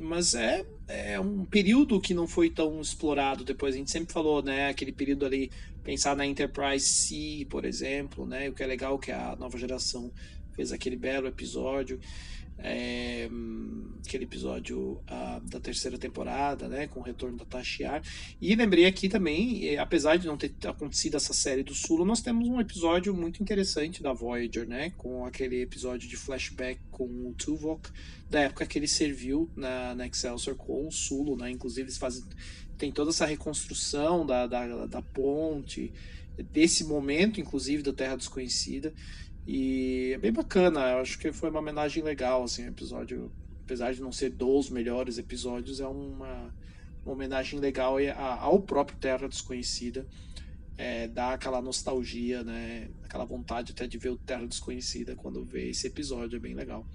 mas 0.00 0.34
é, 0.34 0.64
é 0.86 1.18
um 1.18 1.44
período 1.44 2.00
que 2.00 2.14
não 2.14 2.26
foi 2.26 2.50
tão 2.50 2.80
explorado 2.80 3.44
depois. 3.44 3.74
A 3.74 3.78
gente 3.78 3.90
sempre 3.90 4.12
falou, 4.12 4.42
né? 4.42 4.68
Aquele 4.68 4.92
período 4.92 5.24
ali, 5.24 5.50
pensar 5.82 6.14
na 6.14 6.26
Enterprise 6.26 6.86
C, 6.86 7.46
por 7.48 7.64
exemplo, 7.64 8.26
né? 8.26 8.48
O 8.48 8.52
que 8.52 8.62
é 8.62 8.66
legal 8.66 8.98
que 8.98 9.10
a 9.10 9.34
nova 9.36 9.56
geração 9.58 10.12
fez 10.54 10.70
aquele 10.70 10.96
belo 10.96 11.28
episódio 11.28 11.98
é, 12.58 13.28
aquele 14.04 14.24
episódio 14.24 14.92
uh, 14.92 15.40
da 15.48 15.60
terceira 15.60 15.98
temporada, 15.98 16.66
né, 16.68 16.86
com 16.86 17.00
o 17.00 17.02
retorno 17.02 17.36
da 17.36 17.44
Tashiar. 17.44 18.02
E 18.40 18.54
lembrei 18.54 18.86
aqui 18.86 19.08
também, 19.08 19.66
eh, 19.66 19.78
apesar 19.78 20.16
de 20.16 20.26
não 20.26 20.36
ter 20.36 20.52
acontecido 20.66 21.16
essa 21.16 21.32
série 21.32 21.62
do 21.62 21.74
Sulo, 21.74 22.04
nós 22.04 22.22
temos 22.22 22.48
um 22.48 22.60
episódio 22.60 23.14
muito 23.14 23.42
interessante 23.42 24.02
da 24.02 24.12
Voyager, 24.12 24.66
né, 24.66 24.90
com 24.96 25.24
aquele 25.24 25.60
episódio 25.60 26.08
de 26.08 26.16
flashback 26.16 26.80
com 26.90 27.04
o 27.04 27.34
Tuvok, 27.36 27.90
da 28.30 28.40
época 28.40 28.66
que 28.66 28.78
ele 28.78 28.88
serviu 28.88 29.50
na, 29.54 29.94
na 29.94 30.06
Excelsior 30.06 30.56
com 30.56 30.86
o 30.86 30.92
Sulo, 30.92 31.36
né, 31.36 31.50
inclusive 31.50 31.82
eles 31.82 31.98
fazem, 31.98 32.24
tem 32.76 32.90
toda 32.90 33.10
essa 33.10 33.26
reconstrução 33.26 34.24
da, 34.24 34.46
da, 34.46 34.86
da 34.86 35.02
ponte, 35.02 35.92
desse 36.44 36.84
momento, 36.84 37.40
inclusive, 37.40 37.82
da 37.82 37.92
Terra 37.92 38.16
Desconhecida. 38.16 38.94
E 39.50 40.12
é 40.12 40.18
bem 40.18 40.30
bacana, 40.30 40.90
eu 40.90 40.98
acho 40.98 41.18
que 41.18 41.32
foi 41.32 41.48
uma 41.48 41.60
homenagem 41.60 42.02
legal, 42.02 42.44
assim, 42.44 42.66
episódio, 42.66 43.32
apesar 43.64 43.94
de 43.94 44.02
não 44.02 44.12
ser 44.12 44.28
dos 44.28 44.68
melhores 44.68 45.16
episódios, 45.16 45.80
é 45.80 45.86
uma, 45.86 46.54
uma 47.02 47.14
homenagem 47.14 47.58
legal 47.58 47.96
ao 48.18 48.60
próprio 48.60 48.98
Terra 48.98 49.26
Desconhecida. 49.26 50.06
É, 50.76 51.08
dá 51.08 51.32
aquela 51.32 51.62
nostalgia, 51.62 52.44
né? 52.44 52.90
Aquela 53.04 53.24
vontade 53.24 53.72
até 53.72 53.86
de 53.86 53.96
ver 53.96 54.10
o 54.10 54.18
Terra 54.18 54.46
Desconhecida 54.46 55.16
quando 55.16 55.42
vê 55.42 55.70
esse 55.70 55.86
episódio, 55.86 56.36
é 56.36 56.40
bem 56.40 56.52
legal. 56.52 56.86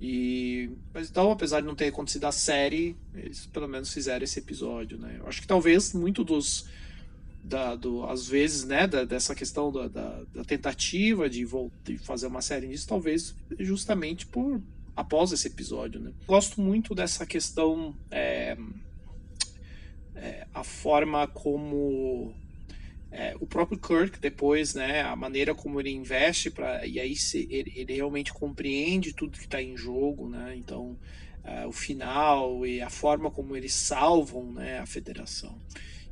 E, 0.00 0.72
mas 0.92 1.08
então, 1.08 1.30
apesar 1.30 1.60
de 1.60 1.66
não 1.68 1.76
ter 1.76 1.86
acontecido 1.86 2.24
a 2.24 2.32
série, 2.32 2.96
eles 3.14 3.46
pelo 3.46 3.68
menos 3.68 3.92
fizeram 3.92 4.24
esse 4.24 4.40
episódio, 4.40 4.98
né? 4.98 5.18
Eu 5.20 5.28
acho 5.28 5.40
que 5.40 5.46
talvez 5.46 5.92
muito 5.92 6.24
dos 6.24 6.66
da, 7.44 7.76
do, 7.76 8.04
às 8.04 8.26
vezes, 8.26 8.64
né, 8.64 8.86
da, 8.86 9.04
dessa 9.04 9.34
questão 9.34 9.70
da, 9.70 9.86
da, 9.86 10.24
da 10.32 10.44
tentativa 10.44 11.28
de, 11.28 11.46
de 11.84 11.98
fazer 11.98 12.26
uma 12.26 12.40
série 12.40 12.66
nisso, 12.66 12.88
talvez 12.88 13.36
justamente 13.60 14.26
por 14.26 14.62
após 14.96 15.30
esse 15.30 15.48
episódio, 15.48 16.00
né. 16.00 16.12
Gosto 16.26 16.60
muito 16.60 16.94
dessa 16.94 17.26
questão 17.26 17.94
é, 18.10 18.56
é, 20.14 20.46
a 20.54 20.64
forma 20.64 21.26
como 21.26 22.32
é, 23.10 23.36
o 23.38 23.46
próprio 23.46 23.78
Kirk 23.78 24.18
depois, 24.18 24.74
né, 24.74 25.02
a 25.02 25.14
maneira 25.14 25.54
como 25.54 25.78
ele 25.78 25.90
investe 25.90 26.50
para 26.50 26.86
e 26.86 26.98
aí 26.98 27.14
se, 27.14 27.46
ele, 27.50 27.74
ele, 27.76 27.92
realmente 27.92 28.32
compreende 28.32 29.12
tudo 29.12 29.36
que 29.36 29.44
está 29.44 29.60
em 29.60 29.76
jogo, 29.76 30.30
né? 30.30 30.54
Então 30.56 30.96
uh, 31.44 31.68
o 31.68 31.72
final 31.72 32.66
e 32.66 32.80
a 32.80 32.88
forma 32.88 33.30
como 33.30 33.54
eles 33.54 33.74
salvam, 33.74 34.50
né, 34.52 34.78
a 34.78 34.86
Federação 34.86 35.58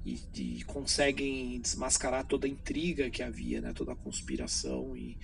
e, 0.04 0.18
e, 0.34 0.64
conseguem 0.64 1.60
desmascarar 1.60 2.26
toda 2.26 2.46
a 2.46 2.50
intriga 2.50 3.10
que 3.10 3.22
havia, 3.22 3.60
né, 3.60 3.72
toda 3.72 3.92
a 3.92 3.96
conspiração 3.96 4.96
e 4.96 5.16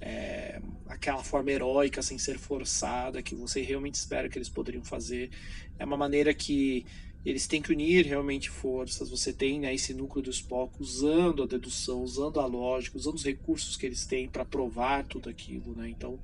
é, 0.00 0.60
aquela 0.88 1.22
forma 1.22 1.50
heróica 1.50 2.02
sem 2.02 2.18
ser 2.18 2.38
forçada 2.38 3.22
que 3.22 3.34
você 3.34 3.60
realmente 3.60 3.94
espera 3.94 4.28
que 4.28 4.36
eles 4.36 4.48
poderiam 4.48 4.84
fazer 4.84 5.30
é 5.78 5.84
uma 5.84 5.96
maneira 5.96 6.34
que 6.34 6.84
eles 7.24 7.46
têm 7.46 7.62
que 7.62 7.72
unir 7.72 8.04
realmente 8.04 8.50
forças. 8.50 9.08
Você 9.08 9.32
tem 9.32 9.60
né, 9.60 9.72
esse 9.72 9.94
núcleo 9.94 10.24
do 10.24 10.30
Spock 10.30 10.74
usando 10.80 11.44
a 11.44 11.46
dedução, 11.46 12.02
usando 12.02 12.40
a 12.40 12.46
lógica, 12.46 12.98
usando 12.98 13.14
os 13.14 13.24
recursos 13.24 13.76
que 13.76 13.86
eles 13.86 14.04
têm 14.06 14.28
para 14.28 14.44
provar 14.44 15.06
tudo 15.06 15.28
aquilo. 15.28 15.74
Né? 15.76 15.88
Então, 15.88 16.18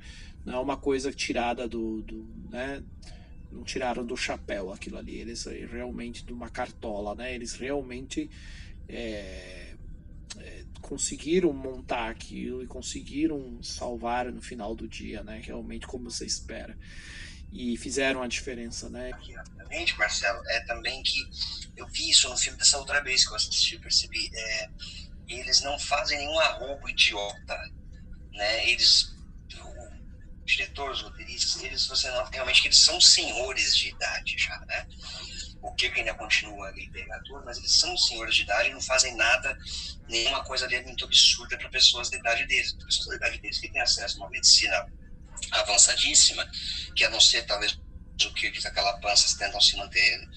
não 0.44 0.54
é 0.54 0.58
uma 0.58 0.76
coisa 0.76 1.12
tirada 1.12 1.68
do. 1.68 2.02
do 2.02 2.26
né? 2.50 2.82
Não 3.50 3.64
tiraram 3.64 4.04
do 4.04 4.16
chapéu 4.16 4.72
aquilo 4.72 4.98
ali. 4.98 5.16
Eles 5.16 5.44
realmente, 5.44 6.24
de 6.24 6.32
uma 6.32 6.48
cartola, 6.48 7.14
né? 7.14 7.34
eles 7.34 7.54
realmente. 7.54 8.30
É, 8.88 9.74
é, 10.38 10.64
conseguiram 10.80 11.52
montar 11.52 12.08
aquilo 12.11 12.62
e 12.62 12.66
conseguiram 12.66 13.62
salvar 13.62 14.30
no 14.30 14.40
final 14.40 14.74
do 14.74 14.87
dia, 14.87 15.22
né? 15.22 15.40
Realmente 15.44 15.87
como 15.87 16.11
você 16.11 16.24
espera 16.24 16.76
e 17.52 17.76
fizeram 17.76 18.22
a 18.22 18.28
diferença, 18.28 18.88
né? 18.88 19.11
Rapidamente, 19.11 19.96
Marcelo, 19.98 20.40
é 20.48 20.61
também 20.61 21.02
que 21.02 21.28
eu 21.76 21.87
vi 21.88 22.11
isso 22.11 22.28
no 22.28 22.37
filme 22.37 22.58
dessa 22.58 22.78
outra 22.78 23.00
vez 23.00 23.26
que 23.26 23.32
eu 23.32 23.37
assisti, 23.37 23.78
percebi, 23.78 24.30
é, 24.34 24.70
eles 25.28 25.62
não 25.62 25.78
fazem 25.78 26.18
nenhum 26.18 26.38
arrobo 26.38 26.88
idiota, 26.88 27.56
né? 28.32 28.68
Eles, 28.68 29.14
o 30.48 30.56
diretor, 30.56 30.90
os 30.90 31.02
roteiristas, 31.02 31.62
eles, 31.62 31.87
você 31.87 32.11
nota 32.11 32.30
realmente 32.32 32.62
que 32.62 32.68
eles 32.68 32.78
são 32.78 32.98
senhores 32.98 33.76
de 33.76 33.90
idade 33.90 34.34
já, 34.38 34.58
né? 34.61 34.87
O 35.61 35.74
que 35.74 35.87
ainda 35.88 36.14
continua 36.14 36.68
ali 36.68 36.90
pegador, 36.90 37.44
mas 37.44 37.58
eles 37.58 37.78
são 37.78 37.94
senhores 37.98 38.34
de 38.34 38.42
idade 38.42 38.70
e 38.70 38.72
não 38.72 38.80
fazem 38.80 39.14
nada, 39.14 39.56
nenhuma 40.08 40.42
coisa 40.44 40.64
ali 40.64 40.80
muito 40.82 41.04
absurda 41.04 41.58
para 41.58 41.68
pessoas 41.68 42.08
da 42.08 42.16
idade 42.16 42.46
deles, 42.46 42.72
pessoas 42.72 43.08
da 43.08 43.16
idade 43.16 43.38
deles 43.40 43.58
que 43.58 43.68
têm 43.68 43.82
acesso 43.82 44.16
a 44.16 44.24
uma 44.24 44.30
medicina 44.30 44.87
avançadíssima, 45.52 46.48
que 46.96 47.04
a 47.04 47.11
não 47.11 47.20
ser 47.20 47.42
talvez 47.42 47.78
o 48.24 48.34
que 48.34 48.50
diz 48.50 48.64
aquela 48.64 48.98
pança 49.00 49.37
tentam 49.38 49.61
se 49.61 49.76
manter 49.76 50.28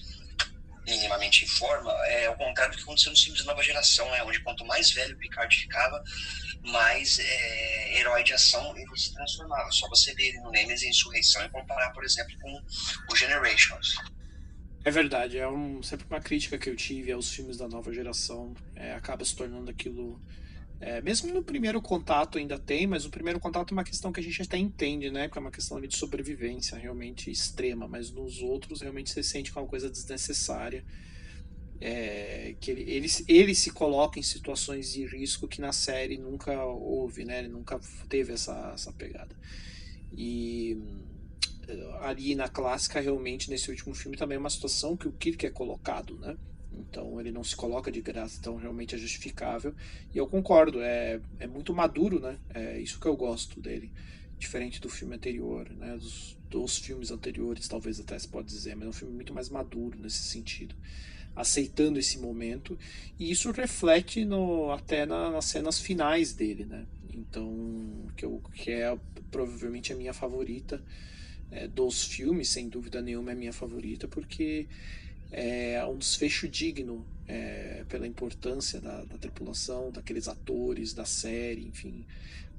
minimamente 0.84 1.44
em 1.44 1.48
forma, 1.48 1.90
é 2.06 2.28
o 2.28 2.36
contrário 2.36 2.72
do 2.72 2.76
que 2.76 2.82
aconteceu 2.82 3.12
nos 3.12 3.22
filmes 3.22 3.40
de 3.40 3.46
nova 3.46 3.62
geração, 3.62 4.14
é 4.14 4.22
onde 4.24 4.40
quanto 4.42 4.64
mais 4.66 4.90
velho 4.90 5.14
o 5.14 5.18
Picard 5.18 5.56
ficava, 5.56 6.02
mais 6.64 7.18
é, 7.18 7.98
herói 7.98 8.22
de 8.22 8.32
ação 8.32 8.76
ele 8.76 8.86
se 8.96 9.12
transformava. 9.12 9.70
Só 9.70 9.88
você 9.88 10.14
ver 10.14 10.28
ele 10.28 10.40
no 10.40 10.50
Nemesis 10.50 10.88
Insurreição 10.88 11.44
e 11.44 11.48
comparar, 11.48 11.90
por 11.90 12.04
exemplo, 12.04 12.32
com 12.40 12.62
o 13.10 13.16
Generations. 13.16 13.96
É 14.84 14.90
verdade, 14.90 15.38
é 15.38 15.46
um, 15.46 15.82
sempre 15.82 16.06
uma 16.10 16.20
crítica 16.20 16.58
que 16.58 16.68
eu 16.68 16.74
tive 16.74 17.12
aos 17.12 17.30
filmes 17.32 17.56
da 17.56 17.68
nova 17.68 17.92
geração. 17.92 18.54
É, 18.74 18.94
acaba 18.94 19.24
se 19.24 19.34
tornando 19.36 19.70
aquilo 19.70 20.20
é, 20.82 21.00
mesmo 21.00 21.32
no 21.32 21.44
primeiro 21.44 21.80
contato 21.80 22.38
ainda 22.38 22.58
tem, 22.58 22.88
mas 22.88 23.04
o 23.04 23.10
primeiro 23.10 23.38
contato 23.38 23.70
é 23.70 23.72
uma 23.72 23.84
questão 23.84 24.10
que 24.10 24.18
a 24.18 24.22
gente 24.22 24.42
até 24.42 24.58
entende, 24.58 25.12
né? 25.12 25.28
Porque 25.28 25.38
é 25.38 25.40
uma 25.40 25.50
questão 25.52 25.80
de 25.80 25.96
sobrevivência 25.96 26.76
realmente 26.76 27.30
extrema, 27.30 27.86
mas 27.86 28.10
nos 28.10 28.42
outros 28.42 28.80
realmente 28.80 29.08
você 29.08 29.22
sente 29.22 29.52
que 29.52 29.56
é 29.56 29.60
uma 29.60 29.68
coisa 29.68 29.88
desnecessária. 29.88 30.84
É, 31.84 32.54
que 32.60 32.70
ele, 32.70 32.82
ele, 32.82 33.08
ele 33.26 33.54
se 33.54 33.72
coloca 33.72 34.18
em 34.18 34.22
situações 34.22 34.92
de 34.92 35.04
risco 35.04 35.48
que 35.48 35.60
na 35.60 35.72
série 35.72 36.16
nunca 36.16 36.64
houve, 36.64 37.24
né? 37.24 37.40
Ele 37.40 37.48
nunca 37.48 37.80
teve 38.08 38.32
essa, 38.32 38.72
essa 38.72 38.92
pegada. 38.92 39.34
E 40.12 40.78
ali 42.00 42.34
na 42.34 42.48
clássica, 42.48 43.00
realmente, 43.00 43.50
nesse 43.50 43.70
último 43.70 43.94
filme, 43.94 44.16
também 44.16 44.36
é 44.36 44.38
uma 44.38 44.50
situação 44.50 44.96
que 44.96 45.08
o 45.08 45.12
Kirk 45.12 45.46
é 45.46 45.50
colocado, 45.50 46.18
né? 46.18 46.36
Então 46.72 47.20
ele 47.20 47.30
não 47.30 47.44
se 47.44 47.54
coloca 47.54 47.92
de 47.92 48.00
graça, 48.00 48.38
então 48.40 48.56
realmente 48.56 48.94
é 48.94 48.98
justificável. 48.98 49.74
E 50.14 50.18
eu 50.18 50.26
concordo, 50.26 50.80
é, 50.80 51.20
é 51.38 51.46
muito 51.46 51.74
maduro, 51.74 52.18
né? 52.18 52.38
É 52.54 52.80
isso 52.80 52.98
que 52.98 53.06
eu 53.06 53.16
gosto 53.16 53.60
dele. 53.60 53.92
Diferente 54.38 54.80
do 54.80 54.88
filme 54.88 55.14
anterior, 55.14 55.70
né? 55.70 55.96
Dos, 55.96 56.36
dos 56.48 56.78
filmes 56.78 57.10
anteriores, 57.10 57.68
talvez 57.68 58.00
até 58.00 58.18
se 58.18 58.28
pode 58.28 58.48
dizer, 58.48 58.74
mas 58.74 58.86
é 58.86 58.88
um 58.88 58.92
filme 58.92 59.14
muito 59.14 59.34
mais 59.34 59.48
maduro 59.48 59.98
nesse 59.98 60.22
sentido. 60.24 60.74
Aceitando 61.34 61.98
esse 61.98 62.18
momento. 62.18 62.78
E 63.18 63.30
isso 63.30 63.50
reflete 63.50 64.24
no, 64.24 64.70
até 64.70 65.06
na, 65.06 65.30
nas 65.30 65.46
cenas 65.46 65.78
finais 65.80 66.32
dele, 66.32 66.64
né? 66.64 66.86
Então, 67.12 68.06
que, 68.16 68.24
eu, 68.24 68.42
que 68.54 68.70
é 68.70 68.98
provavelmente 69.30 69.92
a 69.92 69.96
minha 69.96 70.12
favorita 70.12 70.82
é, 71.50 71.68
dos 71.68 72.04
filmes, 72.04 72.48
sem 72.48 72.68
dúvida 72.68 73.00
nenhuma 73.02 73.30
é 73.30 73.34
a 73.34 73.36
minha 73.36 73.52
favorita, 73.52 74.08
porque 74.08 74.66
é 75.30 75.84
um 75.86 75.96
desfecho 75.96 76.48
digno 76.48 77.06
é, 77.26 77.84
pela 77.88 78.06
importância 78.06 78.80
da, 78.80 79.04
da, 79.04 79.18
tripulação, 79.18 79.90
daqueles 79.90 80.28
atores, 80.28 80.92
da 80.92 81.04
série, 81.04 81.66
enfim. 81.66 82.06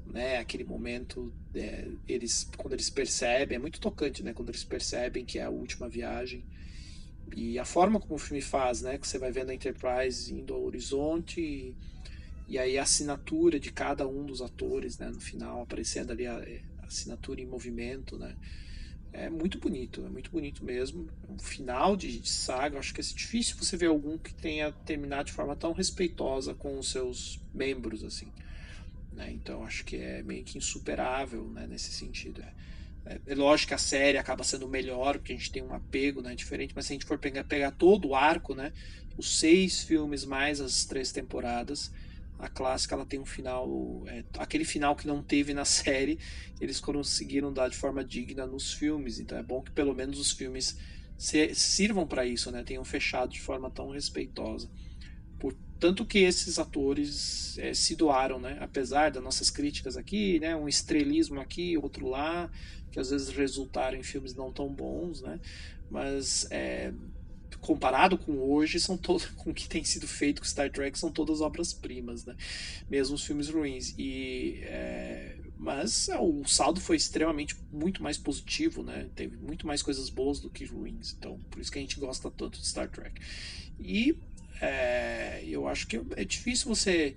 Né, 0.05 0.37
aquele 0.37 0.63
momento, 0.63 1.33
é, 1.55 1.87
eles, 2.07 2.49
quando 2.57 2.73
eles 2.73 2.89
percebem, 2.89 3.55
é 3.55 3.59
muito 3.59 3.79
tocante, 3.79 4.21
né, 4.21 4.33
quando 4.33 4.49
eles 4.49 4.63
percebem 4.63 5.23
que 5.23 5.39
é 5.39 5.43
a 5.43 5.49
última 5.49 5.87
viagem. 5.87 6.43
E 7.35 7.57
a 7.57 7.65
forma 7.65 7.99
como 7.99 8.15
o 8.15 8.17
filme 8.19 8.41
faz, 8.41 8.81
né, 8.81 8.97
que 8.97 9.07
você 9.07 9.17
vai 9.17 9.31
vendo 9.31 9.49
a 9.49 9.53
Enterprise 9.53 10.33
indo 10.33 10.53
ao 10.53 10.63
horizonte 10.63 11.41
e, 11.41 11.75
e 12.47 12.57
aí 12.59 12.77
a 12.77 12.83
assinatura 12.83 13.59
de 13.59 13.71
cada 13.71 14.07
um 14.07 14.25
dos 14.25 14.41
atores, 14.41 14.97
né, 14.99 15.09
no 15.09 15.19
final, 15.19 15.61
aparecendo 15.61 16.11
ali 16.11 16.27
a, 16.27 16.37
a 16.81 16.85
assinatura 16.85 17.41
em 17.41 17.45
movimento, 17.45 18.17
né, 18.17 18.35
é 19.13 19.29
muito 19.29 19.59
bonito, 19.59 20.03
é 20.03 20.09
muito 20.09 20.31
bonito 20.31 20.65
mesmo. 20.65 21.07
Um 21.29 21.37
final 21.37 21.95
de, 21.95 22.19
de 22.19 22.29
saga, 22.29 22.79
acho 22.79 22.93
que 22.93 22.99
é 22.99 23.03
difícil 23.03 23.55
você 23.57 23.77
ver 23.77 23.85
algum 23.85 24.17
que 24.17 24.33
tenha 24.33 24.71
terminado 24.71 25.25
de 25.25 25.33
forma 25.33 25.55
tão 25.55 25.71
respeitosa 25.71 26.55
com 26.55 26.79
os 26.79 26.89
seus 26.89 27.39
membros, 27.53 28.03
assim. 28.03 28.27
Né? 29.11 29.31
Então 29.31 29.63
acho 29.63 29.85
que 29.85 29.97
é 29.97 30.23
meio 30.23 30.43
que 30.43 30.57
insuperável 30.57 31.47
né, 31.49 31.67
nesse 31.67 31.91
sentido. 31.91 32.41
É, 32.41 32.53
é, 33.05 33.19
é, 33.27 33.35
lógico 33.35 33.69
que 33.69 33.73
a 33.73 33.77
série 33.77 34.17
acaba 34.17 34.43
sendo 34.43 34.67
melhor, 34.67 35.17
porque 35.17 35.33
a 35.33 35.35
gente 35.35 35.51
tem 35.51 35.63
um 35.63 35.73
apego 35.73 36.21
né, 36.21 36.35
diferente, 36.35 36.73
mas 36.75 36.85
se 36.85 36.93
a 36.93 36.95
gente 36.95 37.05
for 37.05 37.17
pegar, 37.17 37.43
pegar 37.43 37.71
todo 37.71 38.09
o 38.09 38.15
arco, 38.15 38.55
né, 38.55 38.71
os 39.17 39.39
seis 39.39 39.83
filmes 39.83 40.25
mais 40.25 40.61
as 40.61 40.85
três 40.85 41.11
temporadas, 41.11 41.91
a 42.39 42.49
clássica 42.49 42.95
ela 42.95 43.05
tem 43.05 43.19
um 43.19 43.25
final 43.25 44.03
é, 44.07 44.23
aquele 44.37 44.65
final 44.65 44.95
que 44.95 45.07
não 45.07 45.23
teve 45.23 45.53
na 45.53 45.63
série 45.65 46.19
eles 46.59 46.79
conseguiram 46.79 47.53
dar 47.53 47.69
de 47.69 47.77
forma 47.77 48.03
digna 48.03 48.45
nos 48.45 48.73
filmes 48.73 49.19
então 49.19 49.37
é 49.37 49.43
bom 49.43 49.61
que 49.61 49.71
pelo 49.71 49.93
menos 49.93 50.19
os 50.19 50.31
filmes 50.31 50.77
se, 51.17 51.53
sirvam 51.55 52.05
para 52.05 52.25
isso 52.25 52.51
né 52.51 52.63
tenham 52.63 52.83
fechado 52.83 53.31
de 53.31 53.41
forma 53.41 53.69
tão 53.69 53.89
respeitosa. 53.91 54.69
Tanto 55.79 56.05
que 56.05 56.19
esses 56.19 56.59
atores 56.59 57.57
é, 57.57 57.73
se 57.73 57.93
doaram 57.93 58.39
né 58.39 58.57
apesar 58.61 59.11
das 59.11 59.21
nossas 59.21 59.49
críticas 59.49 59.97
aqui 59.97 60.39
né 60.39 60.55
um 60.55 60.69
estrelismo 60.69 61.41
aqui 61.41 61.77
outro 61.77 62.07
lá 62.07 62.49
que 62.93 62.99
às 62.99 63.09
vezes 63.09 63.27
resultaram 63.27 63.97
em 63.97 64.03
filmes 64.03 64.33
não 64.33 64.53
tão 64.53 64.69
bons 64.69 65.21
né 65.21 65.39
mas 65.89 66.47
é, 66.49 66.93
comparado 67.63 68.17
com 68.17 68.37
hoje, 68.37 68.79
são 68.79 68.97
todos 68.97 69.25
com 69.37 69.49
o 69.49 69.53
que 69.53 69.67
tem 69.67 69.83
sido 69.83 70.07
feito 70.07 70.41
com 70.41 70.47
Star 70.47 70.69
Trek, 70.69 70.99
são 70.99 71.11
todas 71.11 71.41
obras-primas, 71.41 72.25
né? 72.25 72.35
Mesmo 72.89 73.15
os 73.15 73.23
filmes 73.23 73.49
ruins. 73.49 73.95
E, 73.97 74.59
é, 74.63 75.37
mas 75.57 76.09
é, 76.09 76.19
o 76.19 76.43
saldo 76.45 76.79
foi 76.79 76.97
extremamente 76.97 77.55
muito 77.71 78.03
mais 78.03 78.17
positivo, 78.17 78.83
né? 78.83 79.09
Teve 79.15 79.37
muito 79.37 79.65
mais 79.65 79.81
coisas 79.81 80.09
boas 80.09 80.39
do 80.39 80.49
que 80.49 80.65
ruins. 80.65 81.15
Então, 81.17 81.39
por 81.49 81.61
isso 81.61 81.71
que 81.71 81.79
a 81.79 81.81
gente 81.81 81.99
gosta 81.99 82.29
tanto 82.29 82.59
de 82.59 82.67
Star 82.67 82.89
Trek. 82.89 83.19
E 83.79 84.15
é, 84.61 85.43
eu 85.45 85.67
acho 85.67 85.87
que 85.87 86.01
é 86.15 86.25
difícil 86.25 86.67
você 86.67 87.15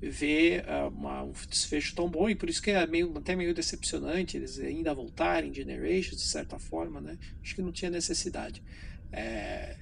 ver 0.00 0.64
uh, 0.64 0.88
uma, 0.88 1.22
um 1.22 1.32
desfecho 1.48 1.94
tão 1.94 2.08
bom 2.08 2.28
e 2.28 2.34
por 2.34 2.50
isso 2.50 2.62
que 2.62 2.70
é 2.70 2.86
meio, 2.86 3.16
até 3.16 3.34
meio 3.34 3.54
decepcionante 3.54 4.36
eles 4.36 4.58
ainda 4.58 4.92
voltarem 4.94 5.52
Generations 5.52 6.20
de 6.20 6.26
certa 6.26 6.58
forma, 6.58 7.00
né? 7.00 7.18
Acho 7.42 7.54
que 7.54 7.62
não 7.62 7.72
tinha 7.72 7.90
necessidade. 7.90 8.62
É, 9.12 9.76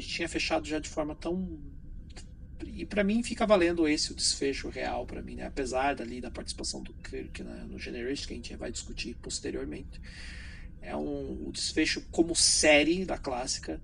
tinha 0.00 0.28
fechado 0.28 0.66
já 0.66 0.78
de 0.78 0.88
forma 0.88 1.14
tão 1.14 1.58
e 2.66 2.84
para 2.84 3.04
mim 3.04 3.22
fica 3.22 3.46
valendo 3.46 3.86
esse 3.88 4.12
o 4.12 4.14
desfecho 4.14 4.68
real 4.68 5.06
para 5.06 5.22
mim, 5.22 5.36
né? 5.36 5.46
apesar 5.46 5.94
dali 5.94 6.20
da 6.20 6.30
participação 6.30 6.82
do 6.82 6.92
Kirk 6.92 7.42
né? 7.42 7.66
no 7.68 7.78
Generation 7.78 8.26
que 8.26 8.32
a 8.32 8.36
gente 8.36 8.56
vai 8.56 8.70
discutir 8.70 9.16
posteriormente. 9.22 10.00
É 10.82 10.94
um 10.94 11.48
o 11.48 11.52
desfecho 11.52 12.02
como 12.10 12.34
série 12.34 13.04
da 13.04 13.16
clássica, 13.16 13.80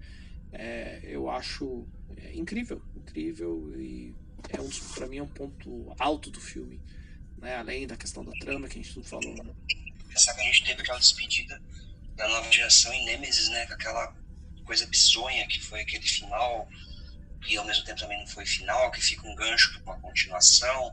é, 0.52 1.00
eu 1.04 1.30
acho 1.30 1.86
é, 2.16 2.34
incrível, 2.34 2.82
incrível 2.96 3.72
e 3.76 4.14
é 4.50 4.60
um 4.60 4.68
para 4.94 5.06
mim 5.06 5.18
é 5.18 5.22
um 5.22 5.28
ponto 5.28 5.94
alto 5.98 6.30
do 6.30 6.40
filme, 6.40 6.80
né? 7.38 7.56
Além 7.56 7.86
da 7.86 7.96
questão 7.96 8.24
da 8.24 8.32
trama 8.32 8.68
que 8.68 8.78
a 8.78 8.82
gente 8.82 8.94
tudo 8.94 9.06
falou. 9.06 9.34
Né? 9.34 9.54
Pensar 10.08 10.34
que 10.34 10.40
a 10.40 10.44
gente 10.44 10.64
teve 10.64 10.80
aquela 10.82 10.98
despedida 10.98 11.60
da 12.16 12.28
nova 12.28 12.50
geração 12.50 12.92
em 12.92 13.04
Nemesis, 13.04 13.48
né? 13.48 13.66
Com 13.66 13.74
aquela 13.74 14.14
coisa 14.64 14.86
bizonha 14.86 15.46
que 15.48 15.60
foi 15.60 15.80
aquele 15.80 16.06
final 16.06 16.68
e 17.46 17.56
ao 17.56 17.64
mesmo 17.64 17.84
tempo 17.84 18.00
também 18.00 18.18
não 18.18 18.26
foi 18.26 18.46
final, 18.46 18.90
que 18.90 19.00
fica 19.00 19.26
um 19.26 19.34
gancho 19.34 19.78
para 19.82 19.92
uma 19.92 20.00
continuação. 20.00 20.92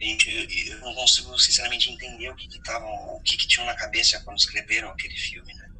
E, 0.00 0.16
eu 0.68 0.78
não 0.80 0.94
consigo 0.94 1.36
sinceramente 1.38 1.90
entender 1.90 2.30
o 2.30 2.36
que 2.36 2.48
que 2.48 2.62
tavam, 2.62 3.16
o 3.16 3.20
que 3.22 3.36
que 3.36 3.46
tinham 3.46 3.66
na 3.66 3.74
cabeça 3.74 4.20
quando 4.20 4.38
escreveram 4.38 4.88
aquele 4.90 5.16
filme, 5.16 5.52
né? 5.52 5.70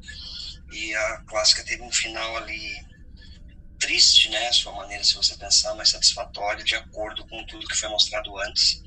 E 0.71 0.93
a 0.93 1.17
clássica 1.21 1.63
teve 1.63 1.81
um 1.81 1.91
final 1.91 2.37
ali 2.37 2.85
triste, 3.81 4.29
né, 4.29 4.47
a 4.47 4.53
sua 4.53 4.71
maneira 4.73 5.03
se 5.03 5.15
você 5.15 5.35
pensar, 5.35 5.75
mas 5.75 5.89
satisfatório 5.89 6.63
de 6.63 6.75
acordo 6.75 7.27
com 7.27 7.43
tudo 7.45 7.67
que 7.67 7.75
foi 7.75 7.89
mostrado 7.89 8.37
antes, 8.37 8.81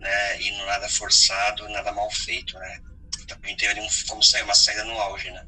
né, 0.00 0.42
e 0.42 0.50
nada 0.64 0.88
forçado, 0.88 1.68
nada 1.68 1.92
mal 1.92 2.10
feito, 2.10 2.58
né. 2.58 2.80
Gente 3.20 3.56
teve 3.56 3.68
ali 3.68 3.80
um, 3.80 3.88
como 4.08 4.22
saiu 4.22 4.44
uma 4.44 4.54
saída 4.54 4.84
no 4.84 4.98
auge, 4.98 5.30
né. 5.30 5.46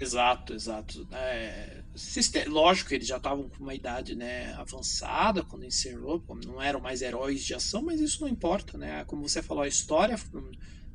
Exato, 0.00 0.52
exato. 0.52 1.06
É, 1.12 1.82
lógico 2.48 2.92
eles 2.92 3.06
já 3.06 3.18
estavam 3.18 3.48
com 3.48 3.62
uma 3.62 3.74
idade 3.74 4.16
né, 4.16 4.52
avançada 4.54 5.44
quando 5.44 5.64
encerrou, 5.64 6.24
não 6.44 6.60
eram 6.60 6.80
mais 6.80 7.02
heróis 7.02 7.44
de 7.44 7.54
ação, 7.54 7.82
mas 7.82 8.00
isso 8.00 8.22
não 8.22 8.28
importa, 8.28 8.76
né? 8.76 9.04
Como 9.04 9.28
você 9.28 9.40
falou, 9.40 9.62
a 9.62 9.68
história 9.68 10.18
não, 10.32 10.50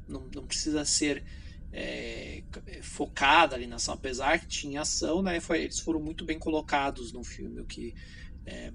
não, 0.07 0.29
não 0.35 0.45
precisa 0.45 0.83
ser 0.83 1.23
é, 1.71 2.43
focada 2.81 3.55
ali 3.55 3.67
na 3.67 3.75
ação, 3.75 3.93
apesar 3.93 4.39
que 4.39 4.47
tinha 4.47 4.81
ação, 4.81 5.21
né? 5.21 5.39
Foi, 5.39 5.63
eles 5.63 5.79
foram 5.79 5.99
muito 5.99 6.25
bem 6.25 6.39
colocados 6.39 7.11
no 7.11 7.23
filme, 7.23 7.59
o 7.59 7.65
que 7.65 7.93
é, 8.45 8.71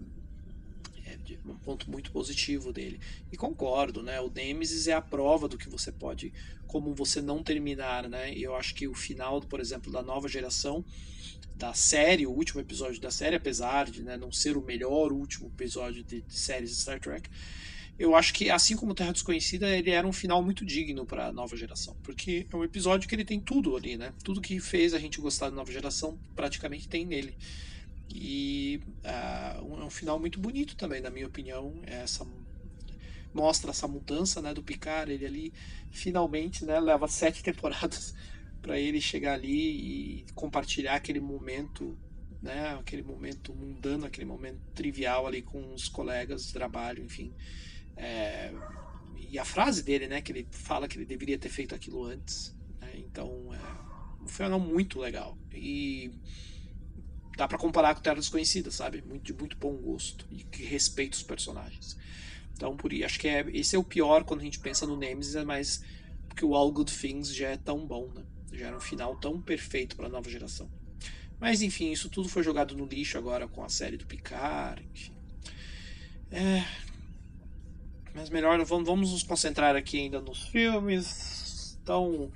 é 1.06 1.18
um 1.44 1.56
ponto 1.56 1.90
muito 1.90 2.12
positivo 2.12 2.72
dele. 2.72 3.00
E 3.30 3.36
concordo, 3.36 4.02
né? 4.02 4.20
O 4.20 4.30
Nemesis 4.30 4.86
é 4.86 4.92
a 4.92 5.02
prova 5.02 5.48
do 5.48 5.58
que 5.58 5.68
você 5.68 5.90
pode, 5.90 6.32
como 6.66 6.94
você 6.94 7.20
não 7.20 7.42
terminar, 7.42 8.08
né? 8.08 8.32
E 8.34 8.42
eu 8.42 8.54
acho 8.54 8.74
que 8.74 8.86
o 8.86 8.94
final, 8.94 9.40
por 9.40 9.60
exemplo, 9.60 9.90
da 9.90 10.02
nova 10.02 10.28
geração 10.28 10.84
da 11.54 11.74
série, 11.74 12.26
o 12.26 12.30
último 12.30 12.60
episódio 12.60 13.00
da 13.00 13.10
série, 13.10 13.36
apesar 13.36 13.90
de 13.90 14.02
né, 14.02 14.16
não 14.16 14.32
ser 14.32 14.56
o 14.56 14.62
melhor 14.62 15.12
último 15.12 15.48
episódio 15.48 16.02
de, 16.02 16.22
de 16.22 16.34
séries 16.34 16.70
de 16.70 16.76
Star 16.76 16.98
Trek, 16.98 17.28
eu 18.02 18.16
acho 18.16 18.34
que, 18.34 18.50
assim 18.50 18.74
como 18.74 18.96
Terra 18.96 19.12
Desconhecida, 19.12 19.68
ele 19.68 19.90
era 19.90 20.04
um 20.04 20.12
final 20.12 20.42
muito 20.42 20.66
digno 20.66 21.06
para 21.06 21.28
a 21.28 21.32
nova 21.32 21.56
geração. 21.56 21.96
Porque 22.02 22.48
é 22.52 22.56
um 22.56 22.64
episódio 22.64 23.08
que 23.08 23.14
ele 23.14 23.24
tem 23.24 23.38
tudo 23.38 23.76
ali, 23.76 23.96
né? 23.96 24.12
Tudo 24.24 24.40
que 24.40 24.58
fez 24.58 24.92
a 24.92 24.98
gente 24.98 25.20
gostar 25.20 25.50
da 25.50 25.54
nova 25.54 25.70
geração 25.70 26.18
praticamente 26.34 26.88
tem 26.88 27.06
nele. 27.06 27.38
E 28.12 28.80
uh, 29.04 29.80
é 29.80 29.84
um 29.84 29.88
final 29.88 30.18
muito 30.18 30.40
bonito 30.40 30.74
também, 30.74 31.00
na 31.00 31.10
minha 31.10 31.28
opinião. 31.28 31.80
Essa 31.84 32.26
mostra 33.32 33.70
essa 33.70 33.86
mudança 33.86 34.42
né, 34.42 34.52
do 34.52 34.64
Picard. 34.64 35.12
Ele 35.12 35.24
ali 35.24 35.52
finalmente 35.92 36.64
né, 36.64 36.80
leva 36.80 37.06
sete 37.06 37.40
temporadas 37.44 38.16
para 38.60 38.80
ele 38.80 39.00
chegar 39.00 39.34
ali 39.34 40.22
e 40.22 40.26
compartilhar 40.34 40.96
aquele 40.96 41.20
momento 41.20 41.96
né, 42.42 42.76
aquele 42.80 43.04
momento 43.04 43.54
mundano, 43.54 44.06
aquele 44.06 44.26
momento 44.26 44.58
trivial 44.74 45.24
ali 45.28 45.40
com 45.40 45.72
os 45.72 45.88
colegas 45.88 46.46
de 46.46 46.52
trabalho, 46.52 47.04
enfim. 47.04 47.32
É, 47.96 48.52
e 49.16 49.38
a 49.38 49.44
frase 49.44 49.82
dele, 49.82 50.06
né, 50.06 50.20
que 50.20 50.32
ele 50.32 50.46
fala 50.50 50.86
que 50.86 50.98
ele 50.98 51.04
deveria 51.04 51.38
ter 51.38 51.48
feito 51.48 51.74
aquilo 51.74 52.04
antes. 52.04 52.54
Né, 52.80 52.92
então, 52.96 53.50
é 53.54 54.22
um 54.22 54.28
final 54.28 54.60
muito 54.60 54.98
legal. 54.98 55.36
E 55.52 56.12
dá 57.36 57.48
para 57.48 57.58
comparar 57.58 57.94
com 57.94 58.00
Terra 58.00 58.16
Desconhecida, 58.16 58.70
sabe? 58.70 59.02
Muito, 59.02 59.24
de 59.24 59.32
muito 59.32 59.56
bom 59.56 59.74
gosto 59.76 60.26
e 60.30 60.44
que 60.44 60.62
respeita 60.64 61.16
os 61.16 61.22
personagens. 61.22 61.96
Então, 62.54 62.76
por 62.76 62.92
acho 62.92 63.18
que 63.18 63.26
é, 63.26 63.44
esse 63.52 63.74
é 63.74 63.78
o 63.78 63.84
pior 63.84 64.24
quando 64.24 64.40
a 64.40 64.44
gente 64.44 64.58
pensa 64.58 64.86
no 64.86 64.96
Nemesis, 64.96 65.34
é 65.34 65.44
mais 65.44 65.82
porque 66.28 66.44
o 66.44 66.54
All 66.54 66.70
Good 66.70 66.92
Things 66.92 67.34
já 67.34 67.48
é 67.48 67.56
tão 67.56 67.86
bom, 67.86 68.10
né? 68.14 68.22
Já 68.52 68.68
era 68.68 68.76
um 68.76 68.80
final 68.80 69.16
tão 69.16 69.40
perfeito 69.40 69.96
para 69.96 70.06
a 70.06 70.10
nova 70.10 70.30
geração. 70.30 70.70
Mas 71.40 71.60
enfim, 71.60 71.90
isso 71.90 72.08
tudo 72.08 72.28
foi 72.28 72.42
jogado 72.42 72.76
no 72.76 72.86
lixo 72.86 73.18
agora 73.18 73.48
com 73.48 73.64
a 73.64 73.68
série 73.68 73.96
do 73.96 74.06
Picard, 74.06 74.86
enfim. 74.94 75.12
É, 76.30 76.64
mas 78.14 78.30
melhor, 78.30 78.62
vamos, 78.64 78.86
vamos 78.86 79.12
nos 79.12 79.22
concentrar 79.22 79.76
aqui 79.76 79.98
ainda 79.98 80.20
nos 80.20 80.48
filmes. 80.48 81.78
Então, 81.82 82.30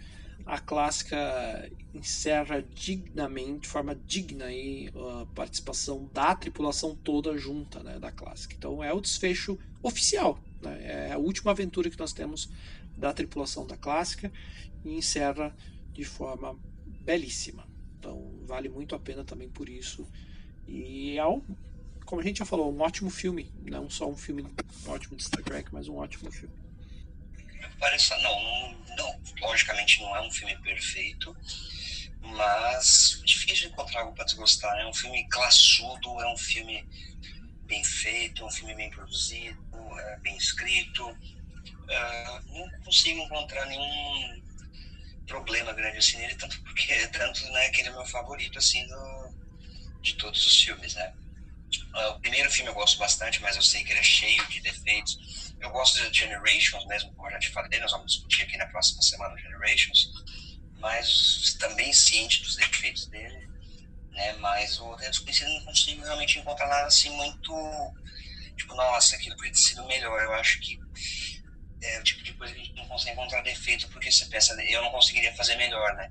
a 0.46 0.60
clássica 0.60 1.70
encerra 1.92 2.62
dignamente, 2.62 3.62
de 3.62 3.68
forma 3.68 3.96
digna 4.06 4.44
aí, 4.44 4.88
a 4.94 5.26
participação 5.34 6.08
da 6.12 6.34
tripulação 6.36 6.94
toda 6.94 7.36
junta 7.36 7.82
né, 7.82 7.98
da 7.98 8.12
clássica. 8.12 8.54
Então 8.54 8.82
é 8.82 8.92
o 8.92 9.00
desfecho 9.00 9.58
oficial, 9.82 10.38
né, 10.62 11.08
é 11.08 11.12
a 11.12 11.18
última 11.18 11.50
aventura 11.50 11.90
que 11.90 11.98
nós 11.98 12.12
temos 12.12 12.48
da 12.96 13.12
tripulação 13.12 13.66
da 13.66 13.76
clássica 13.76 14.32
e 14.84 14.94
encerra 14.94 15.54
de 15.92 16.04
forma 16.04 16.56
belíssima. 17.02 17.66
Então 17.98 18.32
vale 18.46 18.68
muito 18.68 18.94
a 18.94 19.00
pena 19.00 19.24
também 19.24 19.48
por 19.48 19.68
isso. 19.68 20.06
E 20.68 21.18
é 21.18 21.24
como 22.06 22.20
a 22.20 22.24
gente 22.24 22.38
já 22.38 22.46
falou, 22.46 22.72
um 22.72 22.80
ótimo 22.80 23.10
filme. 23.10 23.50
Não 23.64 23.90
só 23.90 24.08
um 24.08 24.16
filme 24.16 24.46
ótimo 24.86 25.16
de 25.16 25.24
Star 25.24 25.42
Trek, 25.42 25.68
mas 25.72 25.88
um 25.88 25.96
ótimo 25.96 26.30
filme. 26.30 26.54
Parece, 27.78 28.10
não, 28.22 28.78
não, 28.96 29.20
logicamente 29.40 30.00
não 30.00 30.16
é 30.16 30.22
um 30.22 30.30
filme 30.30 30.56
perfeito, 30.58 31.36
mas 32.20 33.20
difícil 33.24 33.68
de 33.68 33.72
encontrar 33.74 34.00
algo 34.02 34.14
para 34.14 34.24
desgostar. 34.24 34.74
Né? 34.76 34.82
É 34.82 34.86
um 34.86 34.94
filme 34.94 35.28
classudo, 35.28 36.20
é 36.20 36.32
um 36.32 36.38
filme 36.38 36.88
bem 37.64 37.84
feito, 37.84 38.42
é 38.42 38.46
um 38.46 38.50
filme 38.50 38.74
bem 38.76 38.88
produzido, 38.88 39.58
é 39.98 40.16
bem 40.20 40.36
escrito. 40.36 41.08
Uh, 41.08 42.52
não 42.52 42.84
consigo 42.84 43.20
encontrar 43.20 43.66
nenhum 43.66 44.42
problema 45.26 45.72
grande 45.72 45.98
assim 45.98 46.18
nele, 46.18 46.36
tanto 46.36 46.62
porque 46.62 47.06
tanto 47.08 47.44
né, 47.50 47.68
que 47.70 47.80
ele 47.80 47.88
é 47.88 47.92
meu 47.92 48.06
favorito 48.06 48.58
assim 48.58 48.86
do, 48.86 49.34
de 50.00 50.14
todos 50.14 50.44
os 50.46 50.62
filmes, 50.62 50.94
né? 50.94 51.12
Uh, 51.94 52.11
o 52.11 52.20
primeiro 52.20 52.50
filme 52.50 52.70
eu 52.70 52.74
gosto 52.74 52.98
bastante, 52.98 53.40
mas 53.42 53.57
eu 53.57 53.62
sei 53.62 53.83
que 53.83 53.92
ele 53.92 54.00
é 54.00 54.05
cheio 54.05 54.46
de 54.48 54.61
defeitos. 54.61 55.55
Eu 55.61 55.70
gosto 55.70 56.11
de 56.11 56.18
Generations, 56.18 56.87
mesmo 56.87 57.12
como 57.14 57.29
eu 57.29 57.33
já 57.33 57.38
te 57.38 57.50
falei, 57.50 57.81
nós 57.81 57.90
vamos 57.90 58.12
discutir 58.12 58.42
aqui 58.42 58.57
na 58.57 58.66
próxima 58.66 59.02
semana 59.02 59.37
Generations, 59.38 60.11
mas 60.79 61.57
também 61.59 61.92
ciente 61.92 62.42
dos 62.42 62.57
defeitos 62.57 63.07
dele, 63.07 63.48
né? 64.11 64.33
Mas 64.35 64.79
o 64.79 64.94
Deus 64.96 65.16
Desconhecido 65.16 65.48
não 65.48 65.64
consigo 65.64 66.02
realmente 66.02 66.38
encontrar 66.38 66.68
nada 66.68 66.87
assim 66.87 67.11
muito. 67.11 67.94
Tipo, 68.57 68.74
nossa, 68.74 69.16
aquilo 69.16 69.37
podia 69.37 69.52
ter 69.52 69.59
sido 69.59 69.87
melhor. 69.87 70.22
Eu 70.22 70.35
acho 70.35 70.61
que 70.61 70.79
é 71.83 71.98
o 71.98 72.05
tipo 72.05 72.22
de 72.22 72.33
coisa 72.35 72.55
que 72.55 72.61
a 72.61 72.64
gente 72.64 72.76
não 72.76 72.88
consegue 72.88 73.12
encontrar 73.12 73.42
defeito 73.42 73.88
porque 73.88 74.11
você 74.11 74.26
pensa, 74.26 74.55
eu 74.62 74.83
não 74.83 74.90
conseguiria 74.90 75.35
fazer 75.35 75.57
melhor, 75.57 75.94
né? 75.94 76.11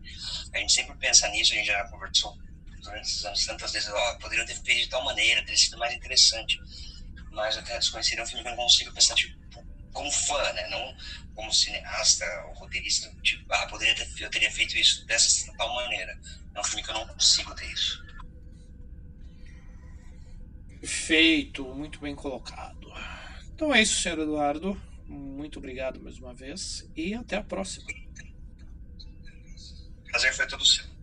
A 0.53 0.59
gente 0.59 0.73
sempre 0.73 0.95
pensa 0.97 1.27
nisso, 1.29 1.53
a 1.53 1.55
gente 1.55 1.67
já 1.67 1.83
conversou 1.89 2.37
durante 2.85 3.07
esses 3.07 3.25
anos 3.25 3.45
tantas 3.45 3.71
vezes, 3.71 3.89
oh, 3.89 4.19
poderiam 4.19 4.45
ter 4.45 4.55
feito 4.55 4.83
de 4.83 4.89
tal 4.89 5.03
maneira, 5.03 5.41
teria 5.41 5.57
sido 5.57 5.77
mais 5.77 5.93
interessante. 5.93 6.59
Mas 7.31 7.57
até 7.57 7.77
desconhecer 7.77 8.17
é 8.17 8.23
um 8.23 8.25
filme 8.25 8.43
que 8.43 8.49
eu 8.49 8.55
não 8.55 8.63
consigo 8.63 8.93
pensar, 8.93 9.15
tipo, 9.15 9.37
como 9.91 10.11
fã, 10.11 10.53
né? 10.53 10.67
Não 10.69 10.95
como 11.33 11.53
cineasta 11.53 12.25
ou 12.47 12.53
roteirista, 12.53 13.13
tipo, 13.21 13.45
ah, 13.51 13.67
poderia 13.67 13.93
ter, 13.93 14.09
eu 14.23 14.29
teria 14.29 14.51
feito 14.51 14.77
isso 14.77 15.05
dessa 15.05 15.51
tal 15.57 15.73
maneira. 15.75 16.17
É 16.53 16.59
um 16.59 16.63
filme 16.63 16.81
que 16.83 16.89
eu 16.89 16.93
não 16.93 17.07
consigo 17.07 17.53
ter 17.55 17.69
isso. 17.71 18.05
Perfeito, 20.79 21.65
muito 21.75 21.99
bem 21.99 22.15
colocado. 22.15 22.87
Então 23.53 23.73
é 23.73 23.81
isso, 23.81 24.01
senhor 24.01 24.19
Eduardo. 24.19 24.81
Muito 25.05 25.59
obrigado 25.59 26.01
mais 26.01 26.17
uma 26.17 26.33
vez 26.33 26.89
e 26.95 27.13
até 27.13 27.37
a 27.37 27.43
próxima. 27.43 27.85
Prazer 30.05 30.33
foi 30.33 30.47
todo 30.47 30.65
seu. 30.65 30.94